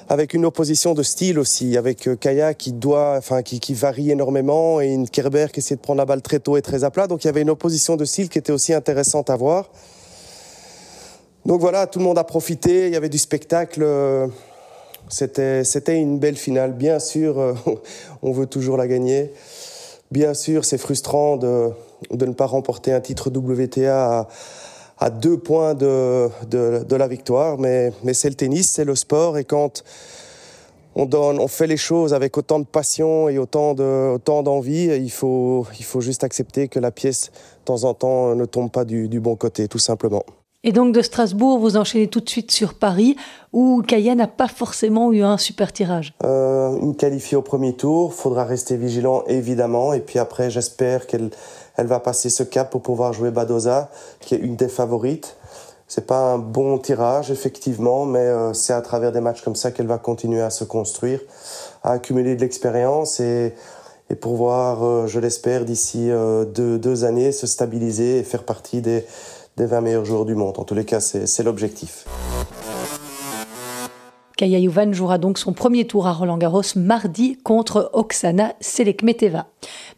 avec 0.08 0.34
une 0.34 0.44
opposition 0.44 0.94
de 0.94 1.02
style 1.02 1.38
aussi, 1.38 1.76
avec 1.76 2.06
euh, 2.06 2.16
Kaya 2.16 2.54
qui 2.54 2.72
doit, 2.72 3.14
enfin 3.16 3.42
qui, 3.42 3.74
varie 3.74 4.10
énormément 4.10 4.80
et 4.80 4.88
une 4.88 5.08
Kerber 5.08 5.46
qui 5.52 5.60
essaie 5.60 5.76
de 5.76 5.80
prendre 5.80 5.98
la 5.98 6.04
balle 6.04 6.22
très 6.22 6.38
tôt 6.38 6.56
et 6.56 6.62
très 6.62 6.84
à 6.84 6.90
plat. 6.90 7.06
Donc 7.06 7.24
il 7.24 7.26
y 7.26 7.30
avait 7.30 7.42
une 7.42 7.50
opposition 7.50 7.96
de 7.96 8.04
style 8.04 8.28
qui 8.28 8.38
était 8.38 8.52
aussi 8.52 8.74
intéressante 8.74 9.30
à 9.30 9.36
voir. 9.36 9.70
Donc 11.44 11.60
voilà, 11.60 11.86
tout 11.86 12.00
le 12.00 12.04
monde 12.04 12.18
a 12.18 12.24
profité, 12.24 12.86
il 12.86 12.92
y 12.92 12.96
avait 12.96 13.08
du 13.08 13.18
spectacle. 13.18 13.84
C'était, 15.08 15.62
c'était 15.62 15.96
une 15.96 16.18
belle 16.18 16.36
finale. 16.36 16.72
Bien 16.72 16.98
sûr, 16.98 17.38
euh, 17.38 17.54
on 18.22 18.32
veut 18.32 18.46
toujours 18.46 18.76
la 18.76 18.88
gagner. 18.88 19.32
Bien 20.10 20.34
sûr, 20.34 20.64
c'est 20.64 20.78
frustrant 20.78 21.36
de, 21.36 21.70
de 22.10 22.26
ne 22.26 22.32
pas 22.32 22.46
remporter 22.46 22.92
un 22.92 23.00
titre 23.00 23.30
WTA 23.30 24.20
à, 24.20 24.28
à 24.98 25.10
deux 25.10 25.36
points 25.38 25.74
de, 25.74 26.28
de, 26.48 26.96
la 26.96 27.08
victoire. 27.08 27.58
Mais, 27.58 27.92
mais 28.02 28.14
c'est 28.14 28.28
le 28.28 28.34
tennis, 28.34 28.70
c'est 28.70 28.84
le 28.84 28.94
sport. 28.94 29.38
Et 29.38 29.44
quand 29.44 29.82
on, 30.94 31.06
donne, 31.06 31.38
on 31.38 31.48
fait 31.48 31.66
les 31.66 31.76
choses 31.76 32.14
avec 32.14 32.36
autant 32.38 32.58
de 32.58 32.64
passion 32.64 33.28
et 33.28 33.38
autant, 33.38 33.74
de, 33.74 34.14
autant 34.14 34.42
d'envie, 34.42 34.86
il 34.86 35.10
faut, 35.10 35.66
il 35.78 35.84
faut 35.84 36.00
juste 36.00 36.24
accepter 36.24 36.68
que 36.68 36.78
la 36.78 36.90
pièce, 36.90 37.30
de 37.60 37.64
temps 37.64 37.84
en 37.84 37.94
temps, 37.94 38.34
ne 38.34 38.44
tombe 38.44 38.70
pas 38.70 38.84
du, 38.84 39.08
du 39.08 39.20
bon 39.20 39.36
côté, 39.36 39.68
tout 39.68 39.78
simplement. 39.78 40.24
Et 40.66 40.72
donc 40.72 40.92
de 40.92 41.00
Strasbourg, 41.00 41.60
vous 41.60 41.76
enchaînez 41.76 42.08
tout 42.08 42.18
de 42.18 42.28
suite 42.28 42.50
sur 42.50 42.74
Paris, 42.74 43.14
où 43.52 43.82
Kaya 43.86 44.16
n'a 44.16 44.26
pas 44.26 44.48
forcément 44.48 45.12
eu 45.12 45.22
un 45.22 45.38
super 45.38 45.72
tirage. 45.72 46.12
Euh, 46.24 46.76
une 46.80 46.96
qualifiée 46.96 47.36
au 47.36 47.42
premier 47.42 47.74
tour, 47.74 48.12
faudra 48.12 48.44
rester 48.44 48.76
vigilant 48.76 49.22
évidemment, 49.28 49.92
et 49.92 50.00
puis 50.00 50.18
après 50.18 50.50
j'espère 50.50 51.06
qu'elle 51.06 51.30
elle 51.76 51.86
va 51.86 52.00
passer 52.00 52.30
ce 52.30 52.42
cap 52.42 52.70
pour 52.70 52.82
pouvoir 52.82 53.12
jouer 53.12 53.30
Badoza, 53.30 53.90
qui 54.20 54.34
est 54.34 54.38
une 54.38 54.56
des 54.56 54.68
favorites. 54.68 55.36
C'est 55.88 56.06
pas 56.06 56.32
un 56.32 56.38
bon 56.38 56.78
tirage, 56.78 57.30
effectivement, 57.30 58.06
mais 58.06 58.18
euh, 58.18 58.52
c'est 58.52 58.72
à 58.72 58.80
travers 58.80 59.12
des 59.12 59.20
matchs 59.20 59.42
comme 59.42 59.54
ça 59.54 59.70
qu'elle 59.70 59.86
va 59.86 59.98
continuer 59.98 60.40
à 60.40 60.50
se 60.50 60.64
construire, 60.64 61.20
à 61.84 61.92
accumuler 61.92 62.34
de 62.34 62.40
l'expérience 62.40 63.20
et, 63.20 63.54
et 64.10 64.14
pouvoir, 64.16 64.84
euh, 64.84 65.06
je 65.06 65.20
l'espère, 65.20 65.64
d'ici 65.64 66.10
euh, 66.10 66.44
deux, 66.44 67.04
années, 67.04 67.30
se 67.30 67.46
stabiliser 67.46 68.18
et 68.18 68.22
faire 68.24 68.42
partie 68.42 68.80
des, 68.80 69.04
des 69.56 69.66
20 69.66 69.80
meilleurs 69.80 70.04
joueurs 70.04 70.24
du 70.24 70.34
monde. 70.34 70.58
En 70.58 70.64
tous 70.64 70.74
les 70.74 70.84
cas, 70.84 71.00
c'est 71.00 71.42
l'objectif. 71.44 72.04
Kaya 74.36 74.58
Yuvan 74.58 74.92
jouera 74.92 75.16
donc 75.16 75.38
son 75.38 75.54
premier 75.54 75.86
tour 75.86 76.06
à 76.06 76.12
Roland 76.12 76.36
Garros 76.36 76.60
mardi 76.76 77.38
contre 77.42 77.90
Oksana 77.94 78.52
Selekmeteva. 78.60 79.46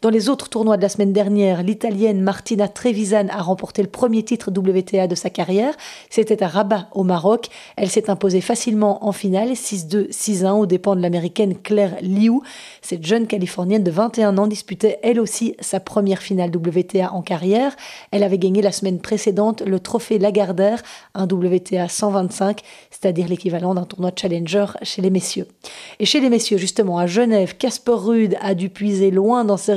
Dans 0.01 0.09
les 0.09 0.29
autres 0.29 0.47
tournois 0.47 0.77
de 0.77 0.81
la 0.81 0.87
semaine 0.87 1.11
dernière, 1.11 1.61
l'Italienne 1.61 2.21
Martina 2.21 2.69
Trevisan 2.69 3.27
a 3.29 3.41
remporté 3.41 3.81
le 3.81 3.89
premier 3.89 4.23
titre 4.23 4.49
WTA 4.49 5.07
de 5.07 5.15
sa 5.15 5.29
carrière. 5.29 5.75
C'était 6.09 6.41
à 6.41 6.47
Rabat, 6.47 6.87
au 6.93 7.03
Maroc. 7.03 7.49
Elle 7.75 7.89
s'est 7.89 8.09
imposée 8.09 8.39
facilement 8.39 9.05
en 9.05 9.11
finale, 9.11 9.49
6-2, 9.49 10.09
6-1, 10.09 10.51
aux 10.53 10.65
dépens 10.65 10.95
de 10.95 11.01
l'américaine 11.01 11.53
Claire 11.53 11.97
Liu. 12.01 12.39
Cette 12.81 13.05
jeune 13.05 13.27
Californienne 13.27 13.83
de 13.83 13.91
21 13.91 14.37
ans 14.37 14.47
disputait 14.47 14.99
elle 15.03 15.19
aussi 15.19 15.57
sa 15.59 15.81
première 15.81 16.21
finale 16.21 16.55
WTA 16.55 17.11
en 17.11 17.21
carrière. 17.21 17.75
Elle 18.11 18.23
avait 18.23 18.37
gagné 18.37 18.61
la 18.61 18.71
semaine 18.71 19.01
précédente 19.01 19.63
le 19.63 19.81
trophée 19.81 20.17
Lagardère, 20.17 20.81
un 21.13 21.25
WTA 21.25 21.89
125, 21.89 22.61
c'est-à-dire 22.89 23.27
l'équivalent 23.27 23.73
d'un 23.73 23.83
tournoi 23.83 24.11
challenger 24.15 24.67
chez 24.81 25.01
les 25.01 25.09
messieurs. 25.09 25.47
Et 25.99 26.05
chez 26.05 26.21
les 26.21 26.29
messieurs, 26.29 26.57
justement, 26.57 26.99
à 26.99 27.05
Genève, 27.05 27.57
Casper 27.57 27.91
Ruud 27.95 28.37
a 28.41 28.55
dû 28.55 28.69
puiser 28.69 29.11
loin 29.11 29.43
dans 29.43 29.57
ses 29.57 29.73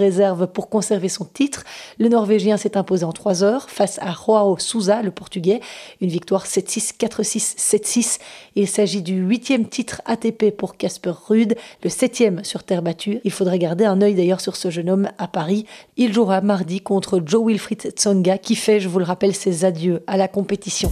pour 0.52 0.68
conserver 0.68 1.08
son 1.08 1.24
titre. 1.24 1.64
Le 1.98 2.08
Norvégien 2.08 2.56
s'est 2.56 2.76
imposé 2.76 3.04
en 3.04 3.12
3 3.12 3.44
heures 3.44 3.70
face 3.70 3.98
à 4.00 4.12
Joao 4.12 4.58
Souza, 4.58 5.02
le 5.02 5.10
Portugais. 5.10 5.60
Une 6.00 6.08
victoire 6.08 6.46
7-6, 6.46 6.96
4-6, 6.98 7.56
7-6. 7.56 8.18
Il 8.56 8.68
s'agit 8.68 9.02
du 9.02 9.14
huitième 9.14 9.66
titre 9.66 10.02
ATP 10.06 10.50
pour 10.56 10.76
Casper 10.76 11.12
Ruud, 11.28 11.56
le 11.82 11.90
septième 11.90 12.44
sur 12.44 12.64
terre 12.64 12.82
battue. 12.82 13.20
Il 13.24 13.30
faudrait 13.30 13.58
garder 13.58 13.84
un 13.84 14.00
œil 14.02 14.14
d'ailleurs 14.14 14.40
sur 14.40 14.56
ce 14.56 14.70
jeune 14.70 14.90
homme 14.90 15.08
à 15.18 15.28
Paris. 15.28 15.66
Il 15.96 16.12
jouera 16.12 16.40
mardi 16.40 16.80
contre 16.80 17.22
Joe 17.24 17.46
Wilfried 17.46 17.92
Tsonga 17.96 18.38
qui 18.38 18.56
fait, 18.56 18.80
je 18.80 18.88
vous 18.88 18.98
le 18.98 19.04
rappelle, 19.04 19.34
ses 19.34 19.64
adieux 19.64 20.02
à 20.06 20.16
la 20.16 20.28
compétition. 20.28 20.90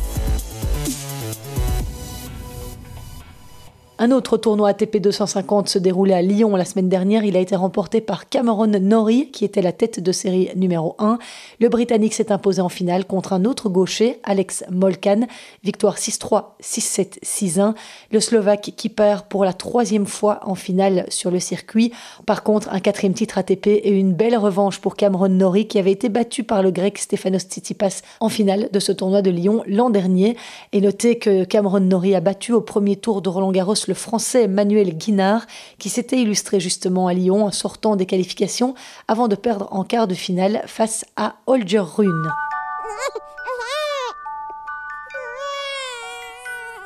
Un 4.03 4.13
autre 4.13 4.39
tournoi 4.39 4.71
ATP 4.71 4.97
250 4.97 5.69
se 5.69 5.79
déroulait 5.79 6.15
à 6.15 6.23
Lyon 6.23 6.57
la 6.57 6.65
semaine 6.65 6.89
dernière. 6.89 7.23
Il 7.23 7.37
a 7.37 7.41
été 7.41 7.55
remporté 7.55 8.01
par 8.01 8.31
Cameron 8.31 8.67
Norrie, 8.67 9.31
qui 9.31 9.45
était 9.45 9.61
la 9.61 9.73
tête 9.73 10.01
de 10.01 10.11
série 10.11 10.49
numéro 10.57 10.97
1. 10.99 11.19
Le 11.61 11.69
Britannique 11.69 12.15
s'est 12.15 12.33
imposé 12.33 12.63
en 12.63 12.71
finale 12.71 13.05
contre 13.05 13.35
un 13.35 13.45
autre 13.45 13.69
gaucher, 13.69 14.19
Alex 14.25 14.65
Molkan. 14.71 15.27
Victoire 15.63 15.99
6-3, 15.99 16.45
6-7, 16.63 17.23
6-1. 17.23 17.75
Le 18.11 18.21
Slovaque 18.21 18.73
qui 18.75 18.89
perd 18.89 19.27
pour 19.27 19.45
la 19.45 19.53
troisième 19.53 20.07
fois 20.07 20.41
en 20.45 20.55
finale 20.55 21.05
sur 21.11 21.31
le 21.31 21.39
circuit. 21.39 21.93
Par 22.25 22.43
contre, 22.43 22.71
un 22.73 22.81
quatrième 22.81 23.13
titre 23.13 23.37
ATP 23.37 23.67
et 23.67 23.91
une 23.91 24.15
belle 24.15 24.39
revanche 24.39 24.79
pour 24.79 24.97
Cameron 24.97 25.29
Norrie, 25.29 25.69
qui 25.69 25.79
avait 25.79 25.93
été 25.93 26.09
battu 26.09 26.43
par 26.43 26.63
le 26.63 26.71
grec 26.71 26.97
Stefanos 26.97 27.43
Tsitsipas 27.43 28.01
en 28.21 28.31
finale 28.31 28.71
de 28.73 28.81
ce 28.81 28.93
tournoi 28.93 29.21
de 29.21 29.31
Lyon 29.31 29.63
l'an 29.67 29.91
dernier. 29.91 30.39
Et 30.73 30.81
notez 30.81 31.19
que 31.19 31.45
Cameron 31.45 31.81
Norrie 31.81 32.15
a 32.15 32.23
battu 32.23 32.55
au 32.55 32.63
premier 32.63 32.97
tour 32.97 33.21
de 33.21 33.29
Roland 33.29 33.53
Garros 33.53 33.75
le 33.91 33.95
français 33.95 34.47
Manuel 34.47 34.97
Guinard, 34.97 35.47
qui 35.79 35.89
s'était 35.89 36.21
illustré 36.21 36.61
justement 36.61 37.09
à 37.09 37.13
Lyon 37.13 37.45
en 37.45 37.51
sortant 37.51 37.97
des 37.97 38.07
qualifications 38.07 38.77
avant 39.09 39.27
de 39.27 39.35
perdre 39.35 39.67
en 39.73 39.83
quart 39.83 40.07
de 40.07 40.15
finale 40.15 40.63
face 40.67 41.05
à 41.17 41.35
Holger 41.47 41.81
Rune. 41.81 42.31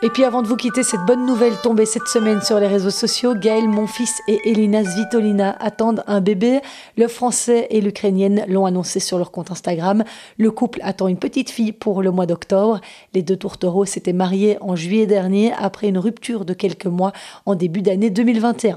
Et 0.04 0.10
puis 0.10 0.24
avant 0.24 0.42
de 0.42 0.46
vous 0.46 0.56
quitter, 0.56 0.82
cette 0.82 1.06
bonne 1.06 1.24
nouvelle 1.24 1.56
tombée 1.62 1.86
cette 1.86 2.08
semaine 2.08 2.42
sur 2.42 2.60
les 2.60 2.66
réseaux 2.66 2.90
sociaux, 2.90 3.34
Gaël, 3.34 3.70
mon 3.70 3.86
fils 3.86 4.20
et 4.28 4.38
Elina 4.44 4.84
Svitolina 4.84 5.56
attendent 5.58 6.04
un 6.06 6.20
bébé. 6.20 6.60
Le 6.98 7.08
français 7.08 7.68
et 7.70 7.80
l'ukrainienne 7.80 8.44
l'ont 8.46 8.66
annoncé 8.66 9.00
sur 9.00 9.16
leur 9.16 9.30
compte 9.30 9.50
Instagram. 9.50 10.04
Le 10.36 10.50
couple 10.50 10.80
attend 10.82 11.08
une 11.08 11.16
petite 11.16 11.48
fille 11.48 11.72
pour 11.72 12.02
le 12.02 12.10
mois 12.10 12.26
d'octobre. 12.26 12.82
Les 13.14 13.22
deux 13.22 13.38
tourtereaux 13.38 13.86
s'étaient 13.86 14.12
mariés 14.12 14.58
en 14.60 14.76
juillet 14.76 15.06
dernier 15.06 15.54
après 15.56 15.88
une 15.88 15.96
rupture 15.96 16.44
de 16.44 16.52
quelques 16.52 16.84
mois 16.84 17.14
en 17.46 17.54
début 17.54 17.80
d'année 17.80 18.10
2021. 18.10 18.76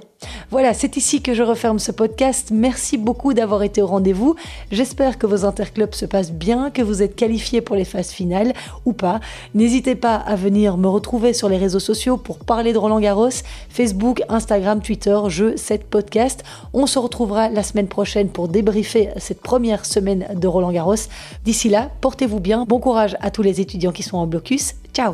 Voilà, 0.50 0.74
c'est 0.74 0.96
ici 0.96 1.22
que 1.22 1.34
je 1.34 1.44
referme 1.44 1.78
ce 1.78 1.92
podcast. 1.92 2.52
Merci 2.52 2.98
beaucoup 2.98 3.34
d'avoir 3.34 3.64
été 3.64 3.82
au 3.82 3.88
rendez-vous. 3.88 4.36
J'espère 4.72 5.20
que 5.20 5.28
vos 5.28 5.44
interclubs 5.46 5.94
se 5.94 6.06
passent 6.06 6.32
bien, 6.32 6.72
que 6.72 6.82
vous 6.82 7.04
êtes 7.04 7.16
qualifiés 7.16 7.62
pour 7.62 7.76
les 7.76 7.86
phases 7.86 8.12
finales 8.12 8.54
ou 8.86 8.94
pas. 8.94 9.20
N'hésitez 9.54 9.94
pas 9.96 10.16
à 10.16 10.36
venir 10.36 10.78
me 10.78 10.88
retrouver 10.88 11.17
sur 11.34 11.50
les 11.50 11.58
réseaux 11.58 11.80
sociaux 11.80 12.18
pour 12.18 12.40
parler 12.40 12.74
de 12.74 12.78
Roland 12.78 13.00
Garros, 13.00 13.30
Facebook, 13.70 14.22
Instagram, 14.30 14.82
Twitter, 14.82 15.18
je, 15.28 15.56
cette 15.58 15.86
podcast. 15.86 16.44
On 16.74 16.86
se 16.86 17.00
retrouvera 17.00 17.50
la 17.50 17.64
semaine 17.64 17.88
prochaine 17.88 18.30
pour 18.30 18.48
débriefer 18.48 19.10
cette 19.18 19.42
première 19.42 19.86
semaine 19.86 20.28
de 20.36 20.48
Roland 20.48 20.72
Garros. 20.72 20.96
D'ici 21.44 21.70
là, 21.70 21.90
portez-vous 22.02 22.40
bien. 22.40 22.66
Bon 22.68 22.80
courage 22.80 23.18
à 23.20 23.32
tous 23.32 23.42
les 23.42 23.62
étudiants 23.62 23.92
qui 23.92 24.04
sont 24.04 24.18
en 24.18 24.28
blocus. 24.28 24.76
Ciao 24.94 25.14